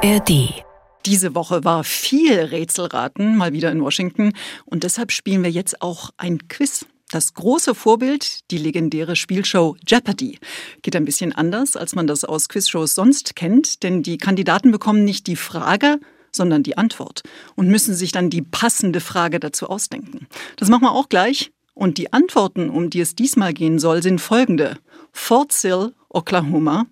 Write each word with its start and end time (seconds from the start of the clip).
ARD. 0.00 0.62
Diese 1.06 1.34
Woche 1.34 1.64
war 1.64 1.82
viel 1.82 2.38
Rätselraten 2.38 3.36
mal 3.36 3.52
wieder 3.52 3.72
in 3.72 3.82
Washington 3.82 4.32
und 4.64 4.84
deshalb 4.84 5.10
spielen 5.10 5.42
wir 5.42 5.50
jetzt 5.50 5.82
auch 5.82 6.10
ein 6.16 6.46
Quiz. 6.46 6.86
Das 7.10 7.34
große 7.34 7.74
Vorbild, 7.74 8.48
die 8.52 8.58
legendäre 8.58 9.16
Spielshow 9.16 9.76
Jeopardy, 9.84 10.38
geht 10.82 10.94
ein 10.94 11.04
bisschen 11.04 11.32
anders, 11.32 11.74
als 11.74 11.96
man 11.96 12.06
das 12.06 12.24
aus 12.24 12.48
Quizshows 12.48 12.94
sonst 12.94 13.34
kennt, 13.34 13.82
denn 13.82 14.04
die 14.04 14.18
Kandidaten 14.18 14.70
bekommen 14.70 15.04
nicht 15.04 15.26
die 15.26 15.34
Frage, 15.34 15.98
sondern 16.30 16.62
die 16.62 16.78
Antwort 16.78 17.22
und 17.56 17.68
müssen 17.68 17.96
sich 17.96 18.12
dann 18.12 18.30
die 18.30 18.42
passende 18.42 19.00
Frage 19.00 19.40
dazu 19.40 19.68
ausdenken. 19.68 20.28
Das 20.56 20.68
machen 20.68 20.82
wir 20.82 20.92
auch 20.92 21.08
gleich. 21.08 21.50
Und 21.74 21.98
die 21.98 22.12
Antworten, 22.12 22.70
um 22.70 22.90
die 22.90 23.00
es 23.00 23.16
diesmal 23.16 23.52
gehen 23.52 23.80
soll, 23.80 24.02
sind 24.02 24.20
folgende. 24.20 24.78
Fort 25.10 25.52
Sill, 25.52 25.94
Oklahoma, 26.08 26.86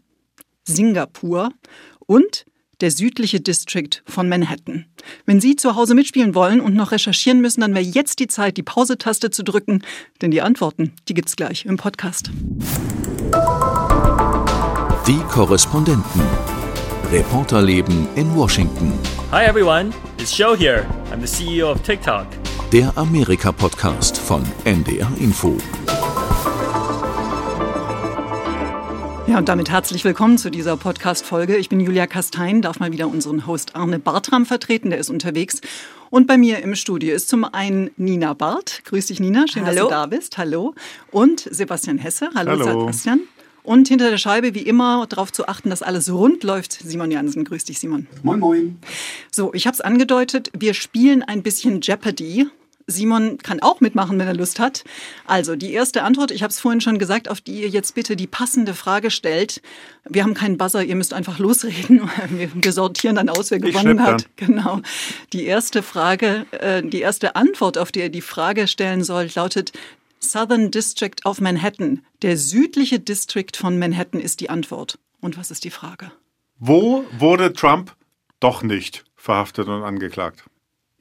Singapur 0.64 1.50
und 2.06 2.45
der 2.80 2.90
südliche 2.90 3.40
District 3.40 4.02
von 4.06 4.28
Manhattan. 4.28 4.86
Wenn 5.24 5.40
Sie 5.40 5.56
zu 5.56 5.76
Hause 5.76 5.94
mitspielen 5.94 6.34
wollen 6.34 6.60
und 6.60 6.74
noch 6.74 6.92
recherchieren 6.92 7.40
müssen, 7.40 7.62
dann 7.62 7.74
wäre 7.74 7.84
jetzt 7.84 8.18
die 8.18 8.26
Zeit, 8.26 8.56
die 8.56 8.62
Pause-Taste 8.62 9.30
zu 9.30 9.42
drücken, 9.42 9.82
denn 10.20 10.30
die 10.30 10.42
Antworten, 10.42 10.92
die 11.08 11.14
gibt's 11.14 11.36
gleich 11.36 11.64
im 11.64 11.76
Podcast. 11.76 12.30
Die 15.06 15.20
Korrespondenten. 15.30 16.22
Reporterleben 17.12 18.08
in 18.16 18.34
Washington. 18.34 18.92
Hi 19.30 19.44
everyone, 19.44 19.92
it's 20.18 20.36
Joe 20.36 20.56
here. 20.56 20.86
I'm 21.12 21.24
the 21.24 21.26
CEO 21.26 21.70
of 21.70 21.82
TikTok. 21.82 22.26
Der 22.72 22.92
Amerika-Podcast 22.98 24.18
von 24.18 24.42
NDR 24.64 25.10
Info. 25.20 25.56
Ja, 29.28 29.38
und 29.38 29.48
damit 29.48 29.70
herzlich 29.70 30.04
willkommen 30.04 30.38
zu 30.38 30.50
dieser 30.50 30.76
Podcast-Folge. 30.76 31.56
Ich 31.56 31.68
bin 31.68 31.80
Julia 31.80 32.06
Kastein, 32.06 32.62
darf 32.62 32.78
mal 32.78 32.92
wieder 32.92 33.08
unseren 33.08 33.44
Host 33.48 33.74
Arne 33.74 33.98
Bartram 33.98 34.46
vertreten, 34.46 34.90
der 34.90 35.00
ist 35.00 35.10
unterwegs. 35.10 35.60
Und 36.10 36.28
bei 36.28 36.38
mir 36.38 36.60
im 36.60 36.76
Studio 36.76 37.12
ist 37.12 37.28
zum 37.28 37.44
einen 37.44 37.90
Nina 37.96 38.34
Barth. 38.34 38.82
Grüß 38.84 39.06
dich, 39.06 39.18
Nina. 39.18 39.46
Schön, 39.48 39.66
Hallo. 39.66 39.74
dass 39.74 39.84
du 39.84 39.90
da 39.90 40.06
bist. 40.06 40.38
Hallo. 40.38 40.74
Und 41.10 41.40
Sebastian 41.50 41.98
Hesse. 41.98 42.30
Hallo, 42.36 42.52
Hallo. 42.52 42.80
Sebastian. 42.80 43.20
Und 43.64 43.88
hinter 43.88 44.10
der 44.10 44.18
Scheibe, 44.18 44.54
wie 44.54 44.62
immer, 44.62 45.06
darauf 45.08 45.32
zu 45.32 45.48
achten, 45.48 45.70
dass 45.70 45.82
alles 45.82 46.08
rund 46.12 46.44
läuft. 46.44 46.72
Simon 46.72 47.10
Jansen. 47.10 47.44
Grüß 47.44 47.64
dich, 47.64 47.80
Simon. 47.80 48.06
Moin, 48.22 48.38
moin. 48.38 48.78
So, 49.32 49.52
ich 49.54 49.66
habe 49.66 49.74
es 49.74 49.80
angedeutet, 49.80 50.52
wir 50.56 50.72
spielen 50.72 51.24
ein 51.24 51.42
bisschen 51.42 51.80
Jeopardy. 51.80 52.46
Simon 52.86 53.38
kann 53.38 53.60
auch 53.60 53.80
mitmachen, 53.80 54.18
wenn 54.18 54.28
er 54.28 54.34
Lust 54.34 54.60
hat. 54.60 54.84
Also 55.26 55.56
die 55.56 55.72
erste 55.72 56.02
Antwort, 56.04 56.30
ich 56.30 56.42
habe 56.42 56.50
es 56.50 56.60
vorhin 56.60 56.80
schon 56.80 56.98
gesagt, 56.98 57.28
auf 57.28 57.40
die 57.40 57.62
ihr 57.62 57.68
jetzt 57.68 57.94
bitte 57.94 58.14
die 58.14 58.28
passende 58.28 58.74
Frage 58.74 59.10
stellt. 59.10 59.60
Wir 60.08 60.22
haben 60.22 60.34
keinen 60.34 60.56
Buzzer, 60.56 60.84
ihr 60.84 60.94
müsst 60.94 61.12
einfach 61.12 61.38
losreden. 61.38 62.08
Wir, 62.30 62.72
sortieren 62.72 63.16
dann 63.16 63.28
aus, 63.28 63.50
wer 63.50 63.58
gewonnen 63.58 64.02
hat. 64.02 64.28
Genau. 64.36 64.80
Die 65.32 65.46
erste 65.46 65.82
Frage, 65.82 66.46
äh, 66.52 66.82
die 66.82 67.00
erste 67.00 67.36
Antwort, 67.36 67.78
auf 67.78 67.90
die 67.90 68.00
ihr 68.00 68.08
die 68.10 68.20
Frage 68.20 68.68
stellen 68.68 69.02
sollt, 69.02 69.34
lautet 69.34 69.72
Southern 70.20 70.70
District 70.70 71.24
of 71.24 71.40
Manhattan. 71.40 72.04
Der 72.22 72.36
südliche 72.36 73.00
District 73.00 73.52
von 73.56 73.78
Manhattan 73.78 74.20
ist 74.20 74.40
die 74.40 74.50
Antwort. 74.50 74.98
Und 75.20 75.36
was 75.36 75.50
ist 75.50 75.64
die 75.64 75.70
Frage? 75.70 76.12
Wo 76.58 77.04
wurde 77.18 77.52
Trump 77.52 77.94
doch 78.40 78.62
nicht 78.62 79.04
verhaftet 79.16 79.68
und 79.68 79.82
angeklagt? 79.82 80.44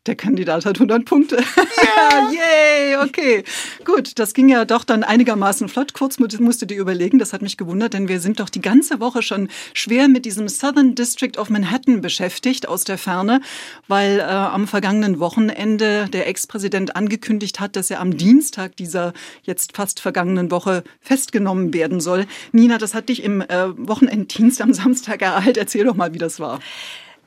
Der 0.05 0.15
Kandidat 0.15 0.65
hat 0.65 0.75
100 0.77 1.05
Punkte. 1.05 1.37
Ja, 1.95 2.29
yay, 2.31 2.97
okay. 2.97 3.43
Gut, 3.85 4.19
das 4.19 4.33
ging 4.33 4.49
ja 4.49 4.65
doch 4.65 4.83
dann 4.83 5.03
einigermaßen 5.03 5.69
flott. 5.69 5.93
Kurz 5.93 6.19
mu- 6.19 6.27
musst 6.39 6.61
du 6.61 6.65
dir 6.65 6.77
überlegen, 6.77 7.19
das 7.19 7.31
hat 7.31 7.41
mich 7.41 7.57
gewundert, 7.57 7.93
denn 7.93 8.07
wir 8.07 8.19
sind 8.19 8.39
doch 8.39 8.49
die 8.49 8.61
ganze 8.61 8.99
Woche 8.99 9.21
schon 9.21 9.47
schwer 9.73 10.07
mit 10.07 10.25
diesem 10.25 10.49
Southern 10.49 10.93
District 10.95 11.37
of 11.37 11.49
Manhattan 11.49 12.01
beschäftigt 12.01 12.67
aus 12.67 12.83
der 12.83 12.97
Ferne, 12.97 13.39
weil 13.87 14.19
äh, 14.19 14.23
am 14.23 14.67
vergangenen 14.67 15.19
Wochenende 15.19 16.07
der 16.11 16.27
Ex-Präsident 16.27 16.95
angekündigt 16.95 17.59
hat, 17.59 17.75
dass 17.75 17.89
er 17.89 18.01
am 18.01 18.17
Dienstag 18.17 18.75
dieser 18.75 19.13
jetzt 19.43 19.75
fast 19.75 19.99
vergangenen 20.01 20.51
Woche 20.51 20.83
festgenommen 21.01 21.73
werden 21.73 22.01
soll. 22.01 22.25
Nina, 22.51 22.77
das 22.77 22.93
hat 22.93 23.09
dich 23.09 23.23
im 23.23 23.41
äh, 23.41 23.69
Wochenenddienst 23.77 24.61
am 24.61 24.73
Samstag 24.73 25.21
ereilt. 25.21 25.57
Erzähl 25.57 25.85
doch 25.85 25.95
mal, 25.95 26.13
wie 26.13 26.19
das 26.19 26.39
war. 26.39 26.59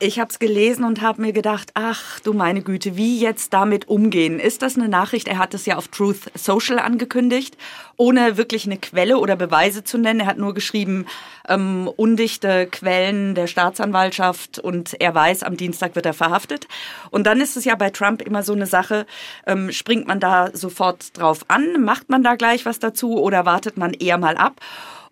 Ich 0.01 0.17
habe 0.17 0.29
es 0.31 0.39
gelesen 0.39 0.85
und 0.85 1.01
habe 1.01 1.21
mir 1.21 1.33
gedacht, 1.33 1.71
ach 1.73 2.21
du 2.21 2.31
meine 2.31 2.61
Güte, 2.61 2.95
wie 2.95 3.19
jetzt 3.19 3.51
damit 3.51 3.89
umgehen? 3.89 4.39
Ist 4.39 4.61
das 4.61 4.77
eine 4.77 4.87
Nachricht? 4.87 5.27
Er 5.27 5.37
hat 5.37 5.53
es 5.53 5.65
ja 5.65 5.75
auf 5.75 5.89
Truth 5.89 6.31
Social 6.35 6.79
angekündigt, 6.79 7.57
ohne 7.97 8.37
wirklich 8.37 8.65
eine 8.65 8.77
Quelle 8.77 9.17
oder 9.17 9.35
Beweise 9.35 9.83
zu 9.83 9.97
nennen. 9.97 10.21
Er 10.21 10.27
hat 10.27 10.37
nur 10.37 10.53
geschrieben, 10.53 11.05
ähm, 11.49 11.89
undichte 11.97 12.67
Quellen 12.67 13.35
der 13.35 13.47
Staatsanwaltschaft 13.47 14.57
und 14.57 14.95
er 15.01 15.13
weiß, 15.13 15.43
am 15.43 15.57
Dienstag 15.57 15.95
wird 15.95 16.05
er 16.05 16.13
verhaftet. 16.13 16.69
Und 17.11 17.27
dann 17.27 17.41
ist 17.41 17.57
es 17.57 17.65
ja 17.65 17.75
bei 17.75 17.89
Trump 17.89 18.21
immer 18.21 18.41
so 18.41 18.53
eine 18.53 18.67
Sache, 18.67 19.05
ähm, 19.45 19.69
springt 19.73 20.07
man 20.07 20.21
da 20.21 20.49
sofort 20.53 21.17
drauf 21.17 21.43
an, 21.49 21.83
macht 21.83 22.07
man 22.07 22.23
da 22.23 22.35
gleich 22.35 22.65
was 22.65 22.79
dazu 22.79 23.19
oder 23.19 23.45
wartet 23.45 23.75
man 23.75 23.93
eher 23.93 24.17
mal 24.17 24.37
ab? 24.37 24.61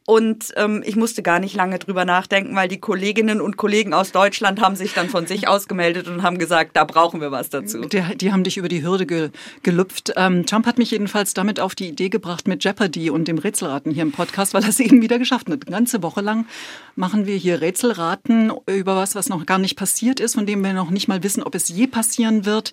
Und 0.09 0.53
ähm, 0.55 0.83
ich 0.85 0.95
musste 0.95 1.21
gar 1.21 1.41
nicht 1.41 1.53
lange 1.53 1.79
drüber 1.79 2.05
nachdenken, 2.05 2.55
weil 2.55 2.69
die 2.69 2.79
Kolleginnen 2.79 3.41
und 3.41 3.57
Kollegen 3.57 3.93
aus 3.93 4.13
Deutschland 4.13 4.61
haben 4.61 4.77
sich 4.77 4.93
dann 4.93 5.09
von 5.09 5.27
sich 5.27 5.47
ausgemeldet 5.49 6.07
und 6.07 6.23
haben 6.23 6.37
gesagt, 6.37 6.77
da 6.77 6.85
brauchen 6.85 7.19
wir 7.19 7.29
was 7.31 7.49
dazu. 7.49 7.81
Die, 7.81 8.01
die 8.15 8.31
haben 8.31 8.45
dich 8.45 8.55
über 8.55 8.69
die 8.69 8.83
Hürde 8.83 9.05
ge, 9.05 9.31
gelüpft. 9.63 10.13
Ähm, 10.15 10.45
Trump 10.45 10.65
hat 10.65 10.77
mich 10.77 10.91
jedenfalls 10.91 11.33
damit 11.33 11.59
auf 11.59 11.75
die 11.75 11.89
Idee 11.89 12.07
gebracht 12.07 12.47
mit 12.47 12.63
Jeopardy 12.63 13.09
und 13.09 13.27
dem 13.27 13.37
Rätselraten 13.37 13.91
hier 13.91 14.03
im 14.03 14.13
Podcast, 14.13 14.53
weil 14.53 14.63
er 14.63 14.69
es 14.69 14.79
eben 14.79 15.01
wieder 15.01 15.19
geschafft 15.19 15.49
hat. 15.49 15.67
Eine 15.67 15.75
ganze 15.75 16.01
Woche 16.01 16.21
lang 16.21 16.45
machen 16.95 17.25
wir 17.25 17.35
hier 17.35 17.59
Rätselraten 17.59 18.53
über 18.65 18.95
was, 18.95 19.13
was 19.13 19.27
noch 19.27 19.45
gar 19.45 19.57
nicht 19.57 19.75
passiert 19.75 20.21
ist, 20.21 20.35
von 20.35 20.45
dem 20.45 20.63
wir 20.63 20.71
noch 20.71 20.89
nicht 20.89 21.09
mal 21.09 21.21
wissen, 21.21 21.43
ob 21.43 21.53
es 21.53 21.67
je 21.67 21.85
passieren 21.85 22.45
wird. 22.45 22.71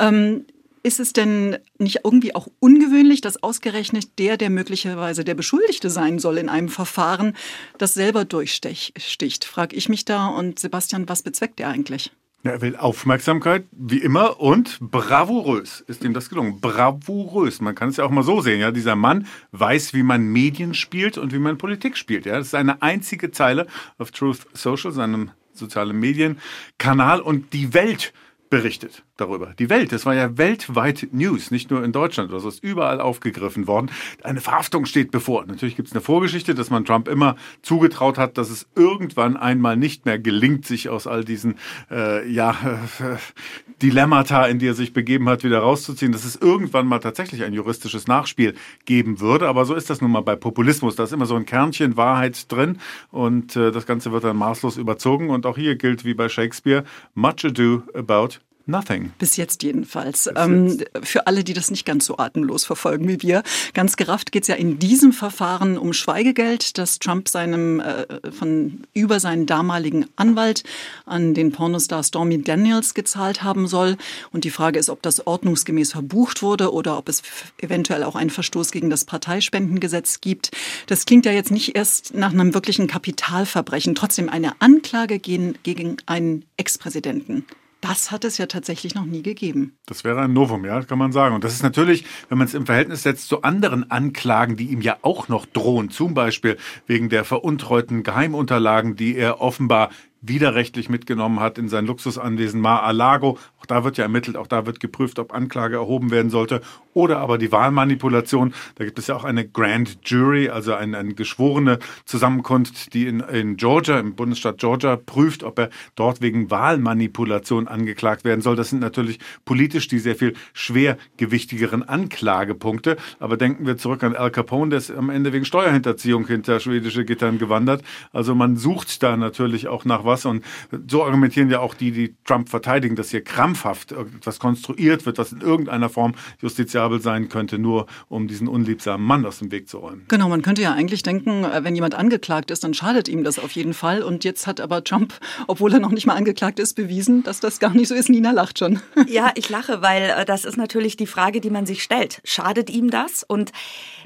Ähm, 0.00 0.46
ist 0.82 1.00
es 1.00 1.12
denn 1.12 1.58
nicht 1.78 2.00
irgendwie 2.04 2.34
auch 2.34 2.48
ungewöhnlich, 2.58 3.20
dass 3.20 3.42
ausgerechnet 3.42 4.18
der, 4.18 4.36
der 4.36 4.50
möglicherweise 4.50 5.24
der 5.24 5.34
Beschuldigte 5.34 5.90
sein 5.90 6.18
soll 6.18 6.38
in 6.38 6.48
einem 6.48 6.68
Verfahren, 6.68 7.36
das 7.78 7.94
selber 7.94 8.24
durchsticht? 8.24 9.44
Frag 9.44 9.72
ich 9.72 9.88
mich 9.88 10.04
da. 10.04 10.26
Und 10.26 10.58
Sebastian, 10.58 11.08
was 11.08 11.22
bezweckt 11.22 11.60
er 11.60 11.68
eigentlich? 11.68 12.10
Ja, 12.44 12.50
er 12.52 12.60
will 12.60 12.74
Aufmerksamkeit, 12.74 13.66
wie 13.70 13.98
immer, 13.98 14.40
und 14.40 14.80
bravourös 14.80 15.80
ist 15.86 16.02
ihm 16.02 16.12
das 16.12 16.28
gelungen. 16.28 16.60
Bravourös. 16.60 17.60
Man 17.60 17.76
kann 17.76 17.90
es 17.90 17.98
ja 17.98 18.04
auch 18.04 18.10
mal 18.10 18.24
so 18.24 18.40
sehen. 18.40 18.58
Ja, 18.58 18.72
dieser 18.72 18.96
Mann 18.96 19.28
weiß, 19.52 19.94
wie 19.94 20.02
man 20.02 20.24
Medien 20.24 20.74
spielt 20.74 21.18
und 21.18 21.32
wie 21.32 21.38
man 21.38 21.56
Politik 21.56 21.96
spielt. 21.96 22.26
Ja, 22.26 22.36
das 22.36 22.48
ist 22.48 22.54
eine 22.56 22.82
einzige 22.82 23.30
Zeile 23.30 23.68
auf 23.98 24.10
Truth 24.10 24.40
Social, 24.54 24.90
seinem 24.90 25.30
sozialen 25.52 25.96
Medienkanal 26.00 27.20
und 27.20 27.52
die 27.52 27.74
Welt 27.74 28.12
berichtet 28.50 29.04
darüber. 29.16 29.54
Die 29.58 29.68
Welt, 29.68 29.92
das 29.92 30.06
war 30.06 30.14
ja 30.14 30.38
weltweit 30.38 31.08
News, 31.12 31.50
nicht 31.50 31.70
nur 31.70 31.84
in 31.84 31.92
Deutschland, 31.92 32.32
das 32.32 32.44
ist 32.44 32.62
überall 32.64 33.00
aufgegriffen 33.00 33.66
worden. 33.66 33.90
Eine 34.22 34.40
Verhaftung 34.40 34.86
steht 34.86 35.10
bevor. 35.10 35.44
Natürlich 35.44 35.76
gibt 35.76 35.88
es 35.88 35.94
eine 35.94 36.00
Vorgeschichte, 36.00 36.54
dass 36.54 36.70
man 36.70 36.84
Trump 36.84 37.08
immer 37.08 37.36
zugetraut 37.60 38.18
hat, 38.18 38.38
dass 38.38 38.50
es 38.50 38.66
irgendwann 38.74 39.36
einmal 39.36 39.76
nicht 39.76 40.06
mehr 40.06 40.18
gelingt, 40.18 40.66
sich 40.66 40.88
aus 40.88 41.06
all 41.06 41.24
diesen 41.24 41.56
äh, 41.90 42.28
ja, 42.30 42.52
äh, 43.00 43.16
Dilemmata, 43.82 44.46
in 44.46 44.58
die 44.58 44.68
er 44.68 44.74
sich 44.74 44.92
begeben 44.92 45.28
hat, 45.28 45.44
wieder 45.44 45.58
rauszuziehen, 45.58 46.12
dass 46.12 46.24
es 46.24 46.36
irgendwann 46.36 46.86
mal 46.86 47.00
tatsächlich 47.00 47.44
ein 47.44 47.52
juristisches 47.52 48.06
Nachspiel 48.06 48.54
geben 48.84 49.20
würde. 49.20 49.48
Aber 49.48 49.64
so 49.64 49.74
ist 49.74 49.90
das 49.90 50.00
nun 50.00 50.12
mal 50.12 50.20
bei 50.20 50.36
Populismus. 50.36 50.96
Da 50.96 51.04
ist 51.04 51.12
immer 51.12 51.26
so 51.26 51.34
ein 51.34 51.46
Kernchen 51.46 51.96
Wahrheit 51.96 52.50
drin 52.50 52.78
und 53.10 53.56
äh, 53.56 53.72
das 53.72 53.86
Ganze 53.86 54.12
wird 54.12 54.24
dann 54.24 54.36
maßlos 54.36 54.76
überzogen. 54.78 55.30
Und 55.30 55.46
auch 55.46 55.56
hier 55.56 55.76
gilt 55.76 56.04
wie 56.04 56.14
bei 56.14 56.28
Shakespeare, 56.28 56.84
much 57.14 57.44
ado 57.44 57.82
about 57.94 58.38
Nothing. 58.66 59.12
Bis 59.18 59.36
jetzt 59.36 59.62
jedenfalls. 59.62 60.30
Ähm, 60.36 60.78
für 61.02 61.26
alle, 61.26 61.44
die 61.44 61.52
das 61.52 61.70
nicht 61.70 61.84
ganz 61.84 62.06
so 62.06 62.18
atemlos 62.18 62.64
verfolgen 62.64 63.08
wie 63.08 63.20
wir. 63.22 63.42
Ganz 63.74 63.96
gerafft 63.96 64.32
geht 64.32 64.42
es 64.42 64.48
ja 64.48 64.54
in 64.54 64.78
diesem 64.78 65.12
Verfahren 65.12 65.76
um 65.76 65.92
Schweigegeld, 65.92 66.78
das 66.78 66.98
Trump 66.98 67.28
seinem 67.28 67.80
äh, 67.80 68.06
von 68.30 68.84
über 68.94 69.20
seinen 69.20 69.46
damaligen 69.46 70.06
Anwalt 70.16 70.62
an 71.06 71.34
den 71.34 71.52
Pornostar 71.52 72.02
Stormy 72.04 72.42
Daniels 72.42 72.94
gezahlt 72.94 73.42
haben 73.42 73.66
soll. 73.66 73.96
Und 74.32 74.44
die 74.44 74.50
Frage 74.50 74.78
ist, 74.78 74.90
ob 74.90 75.02
das 75.02 75.26
ordnungsgemäß 75.26 75.92
verbucht 75.92 76.42
wurde 76.42 76.72
oder 76.72 76.98
ob 76.98 77.08
es 77.08 77.22
eventuell 77.58 78.04
auch 78.04 78.14
einen 78.14 78.30
Verstoß 78.30 78.70
gegen 78.70 78.90
das 78.90 79.04
Parteispendengesetz 79.04 80.20
gibt. 80.20 80.50
Das 80.86 81.04
klingt 81.06 81.26
ja 81.26 81.32
jetzt 81.32 81.50
nicht 81.50 81.74
erst 81.76 82.14
nach 82.14 82.32
einem 82.32 82.54
wirklichen 82.54 82.86
Kapitalverbrechen. 82.86 83.94
Trotzdem 83.94 84.28
eine 84.28 84.60
Anklage 84.60 85.18
gegen, 85.18 85.54
gegen 85.62 85.96
einen 86.06 86.44
Ex-Präsidenten. 86.56 87.44
Das 87.82 88.12
hat 88.12 88.24
es 88.24 88.38
ja 88.38 88.46
tatsächlich 88.46 88.94
noch 88.94 89.04
nie 89.04 89.22
gegeben. 89.22 89.76
Das 89.86 90.04
wäre 90.04 90.20
ein 90.20 90.32
Novum, 90.32 90.64
ja, 90.64 90.82
kann 90.82 90.98
man 90.98 91.10
sagen. 91.10 91.34
Und 91.34 91.42
das 91.42 91.52
ist 91.52 91.64
natürlich, 91.64 92.04
wenn 92.28 92.38
man 92.38 92.46
es 92.46 92.54
im 92.54 92.64
Verhältnis 92.64 93.02
setzt 93.02 93.28
zu 93.28 93.42
anderen 93.42 93.90
Anklagen, 93.90 94.56
die 94.56 94.66
ihm 94.66 94.80
ja 94.80 94.98
auch 95.02 95.26
noch 95.26 95.46
drohen, 95.46 95.90
zum 95.90 96.14
Beispiel 96.14 96.56
wegen 96.86 97.08
der 97.08 97.24
veruntreuten 97.24 98.04
Geheimunterlagen, 98.04 98.94
die 98.94 99.16
er 99.16 99.40
offenbar 99.40 99.90
widerrechtlich 100.22 100.88
mitgenommen 100.88 101.40
hat 101.40 101.58
in 101.58 101.68
sein 101.68 101.84
Luxusanwesen 101.84 102.60
Mar-a-Lago. 102.60 103.38
Auch 103.60 103.66
da 103.66 103.84
wird 103.84 103.98
ja 103.98 104.04
ermittelt, 104.04 104.36
auch 104.36 104.46
da 104.46 104.66
wird 104.66 104.80
geprüft, 104.80 105.18
ob 105.18 105.34
Anklage 105.34 105.76
erhoben 105.76 106.10
werden 106.10 106.30
sollte. 106.30 106.62
Oder 106.94 107.18
aber 107.18 107.38
die 107.38 107.52
Wahlmanipulation. 107.52 108.54
Da 108.76 108.84
gibt 108.84 108.98
es 108.98 109.08
ja 109.08 109.16
auch 109.16 109.24
eine 109.24 109.46
Grand 109.46 109.98
Jury, 110.04 110.48
also 110.48 110.74
eine, 110.74 110.98
eine 110.98 111.14
geschworene 111.14 111.78
Zusammenkunft, 112.04 112.94
die 112.94 113.06
in, 113.06 113.20
in 113.20 113.56
Georgia, 113.56 113.98
im 113.98 114.14
Bundesstaat 114.14 114.58
Georgia, 114.58 114.96
prüft, 114.96 115.42
ob 115.42 115.58
er 115.58 115.70
dort 115.96 116.20
wegen 116.20 116.50
Wahlmanipulation 116.50 117.66
angeklagt 117.66 118.24
werden 118.24 118.42
soll. 118.42 118.56
Das 118.56 118.70
sind 118.70 118.80
natürlich 118.80 119.18
politisch 119.44 119.88
die 119.88 119.98
sehr 119.98 120.16
viel 120.16 120.34
schwergewichtigeren 120.52 121.82
Anklagepunkte. 121.82 122.96
Aber 123.18 123.36
denken 123.36 123.66
wir 123.66 123.76
zurück 123.76 124.04
an 124.04 124.14
Al 124.14 124.30
Capone, 124.30 124.70
der 124.70 124.78
ist 124.78 124.90
am 124.90 125.10
Ende 125.10 125.32
wegen 125.32 125.44
Steuerhinterziehung 125.44 126.26
hinter 126.26 126.60
schwedische 126.60 127.04
Gittern 127.04 127.38
gewandert. 127.38 127.82
Also 128.12 128.34
man 128.34 128.56
sucht 128.56 129.02
da 129.02 129.16
natürlich 129.16 129.66
auch 129.68 129.84
nach 129.84 130.04
was. 130.12 130.24
Und 130.24 130.44
so 130.88 131.04
argumentieren 131.04 131.50
ja 131.50 131.60
auch 131.60 131.74
die, 131.74 131.90
die 131.90 132.14
Trump 132.24 132.48
verteidigen, 132.48 132.96
dass 132.96 133.10
hier 133.10 133.24
krampfhaft 133.24 133.92
etwas 133.92 134.38
konstruiert 134.38 135.06
wird, 135.06 135.18
was 135.18 135.32
in 135.32 135.40
irgendeiner 135.40 135.88
Form 135.88 136.14
justiziabel 136.40 137.00
sein 137.00 137.28
könnte, 137.28 137.58
nur 137.58 137.86
um 138.08 138.28
diesen 138.28 138.48
unliebsamen 138.48 139.04
Mann 139.06 139.26
aus 139.26 139.38
dem 139.38 139.50
Weg 139.50 139.68
zu 139.68 139.78
räumen. 139.78 140.04
Genau, 140.08 140.28
man 140.28 140.42
könnte 140.42 140.62
ja 140.62 140.72
eigentlich 140.72 141.02
denken, 141.02 141.44
äh, 141.44 141.64
wenn 141.64 141.74
jemand 141.74 141.94
angeklagt 141.94 142.50
ist, 142.50 142.64
dann 142.64 142.74
schadet 142.74 143.08
ihm 143.08 143.24
das 143.24 143.38
auf 143.38 143.52
jeden 143.52 143.74
Fall. 143.74 144.02
Und 144.02 144.24
jetzt 144.24 144.46
hat 144.46 144.60
aber 144.60 144.84
Trump, 144.84 145.14
obwohl 145.46 145.72
er 145.72 145.80
noch 145.80 145.90
nicht 145.90 146.06
mal 146.06 146.14
angeklagt 146.14 146.58
ist, 146.58 146.74
bewiesen, 146.74 147.22
dass 147.22 147.40
das 147.40 147.58
gar 147.58 147.72
nicht 147.72 147.88
so 147.88 147.94
ist. 147.94 148.08
Nina 148.08 148.30
lacht 148.30 148.58
schon. 148.58 148.80
Ja, 149.08 149.32
ich 149.34 149.50
lache, 149.50 149.82
weil 149.82 150.14
äh, 150.16 150.24
das 150.24 150.44
ist 150.44 150.56
natürlich 150.56 150.96
die 150.96 151.06
Frage, 151.06 151.40
die 151.40 151.50
man 151.50 151.66
sich 151.66 151.82
stellt. 151.82 152.20
Schadet 152.24 152.70
ihm 152.70 152.90
das? 152.90 153.24
Und 153.24 153.52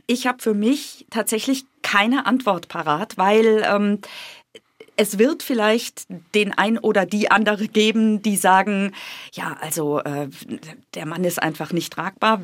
ich 0.06 0.26
habe 0.26 0.42
für 0.42 0.54
mich 0.54 1.06
tatsächlich 1.10 1.64
keine 1.82 2.26
Antwort 2.26 2.68
parat, 2.68 3.16
weil 3.18 3.64
ähm, 3.64 3.98
es 4.96 5.19
wird 5.19 5.43
vielleicht 5.43 6.06
den 6.34 6.52
ein 6.52 6.78
oder 6.78 7.06
die 7.06 7.31
andere 7.31 7.69
geben, 7.69 8.22
die 8.22 8.37
sagen, 8.37 8.93
ja, 9.32 9.56
also 9.60 10.00
äh, 10.00 10.28
der 10.94 11.06
Mann 11.06 11.25
ist 11.25 11.43
einfach 11.43 11.72
nicht 11.72 11.93
tragbar 11.93 12.43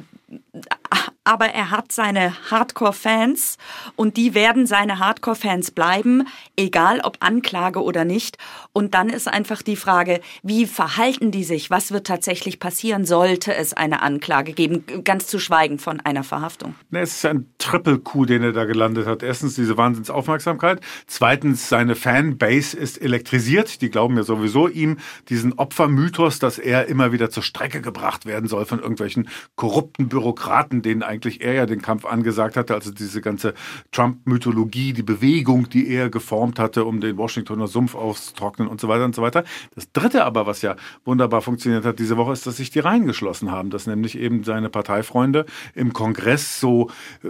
aber 1.24 1.46
er 1.46 1.70
hat 1.70 1.92
seine 1.92 2.34
Hardcore-Fans 2.50 3.56
und 3.94 4.16
die 4.16 4.34
werden 4.34 4.66
seine 4.66 4.98
Hardcore-Fans 4.98 5.70
bleiben, 5.70 6.26
egal 6.56 7.00
ob 7.00 7.18
Anklage 7.20 7.82
oder 7.82 8.04
nicht. 8.04 8.38
Und 8.72 8.94
dann 8.94 9.08
ist 9.08 9.28
einfach 9.28 9.62
die 9.62 9.76
Frage, 9.76 10.20
wie 10.42 10.66
verhalten 10.66 11.30
die 11.30 11.44
sich? 11.44 11.70
Was 11.70 11.92
wird 11.92 12.06
tatsächlich 12.06 12.58
passieren, 12.58 13.04
sollte 13.04 13.54
es 13.54 13.72
eine 13.72 14.02
Anklage 14.02 14.52
geben? 14.52 14.84
Ganz 15.04 15.28
zu 15.28 15.38
schweigen 15.38 15.78
von 15.78 16.00
einer 16.00 16.24
Verhaftung. 16.24 16.74
Es 16.90 17.12
ist 17.16 17.26
ein 17.26 17.46
Triple-Coup, 17.58 18.26
den 18.26 18.42
er 18.42 18.52
da 18.52 18.64
gelandet 18.64 19.06
hat. 19.06 19.22
Erstens 19.22 19.54
diese 19.54 19.76
Wahnsinnsaufmerksamkeit. 19.76 20.80
Zweitens, 21.06 21.68
seine 21.68 21.94
Fanbase 21.94 22.76
ist 22.76 23.00
elektrisiert. 23.00 23.80
Die 23.80 23.90
glauben 23.90 24.16
ja 24.16 24.24
sowieso 24.24 24.66
ihm 24.66 24.98
diesen 25.28 25.52
Opfermythos, 25.52 26.40
dass 26.40 26.58
er 26.58 26.86
immer 26.86 27.12
wieder 27.12 27.30
zur 27.30 27.44
Strecke 27.44 27.80
gebracht 27.80 28.26
werden 28.26 28.48
soll 28.48 28.64
von 28.64 28.80
irgendwelchen 28.80 29.28
korrupten 29.54 30.08
Bürokraten, 30.08 30.82
denen 30.82 31.02
eigentlich 31.12 31.42
er 31.42 31.52
ja 31.52 31.66
den 31.66 31.82
Kampf 31.82 32.04
angesagt 32.04 32.56
hatte, 32.56 32.74
also 32.74 32.90
diese 32.90 33.20
ganze 33.20 33.54
Trump-Mythologie, 33.92 34.92
die 34.92 35.02
Bewegung, 35.02 35.68
die 35.68 35.88
er 35.88 36.10
geformt 36.10 36.58
hatte, 36.58 36.84
um 36.84 37.00
den 37.00 37.16
Washingtoner 37.16 37.66
Sumpf 37.66 37.94
auszutrocknen 37.94 38.66
und 38.68 38.80
so 38.80 38.88
weiter 38.88 39.04
und 39.04 39.14
so 39.14 39.22
weiter. 39.22 39.44
Das 39.74 39.92
Dritte 39.92 40.24
aber, 40.24 40.46
was 40.46 40.62
ja 40.62 40.76
wunderbar 41.04 41.42
funktioniert 41.42 41.84
hat 41.84 41.98
diese 41.98 42.16
Woche, 42.16 42.32
ist, 42.32 42.46
dass 42.46 42.56
sich 42.56 42.70
die 42.70 42.80
Reihen 42.80 43.06
haben, 43.50 43.70
dass 43.70 43.86
nämlich 43.86 44.18
eben 44.18 44.42
seine 44.44 44.70
Parteifreunde 44.70 45.44
im 45.74 45.92
Kongress 45.92 46.58
so 46.58 46.90
äh, 47.22 47.28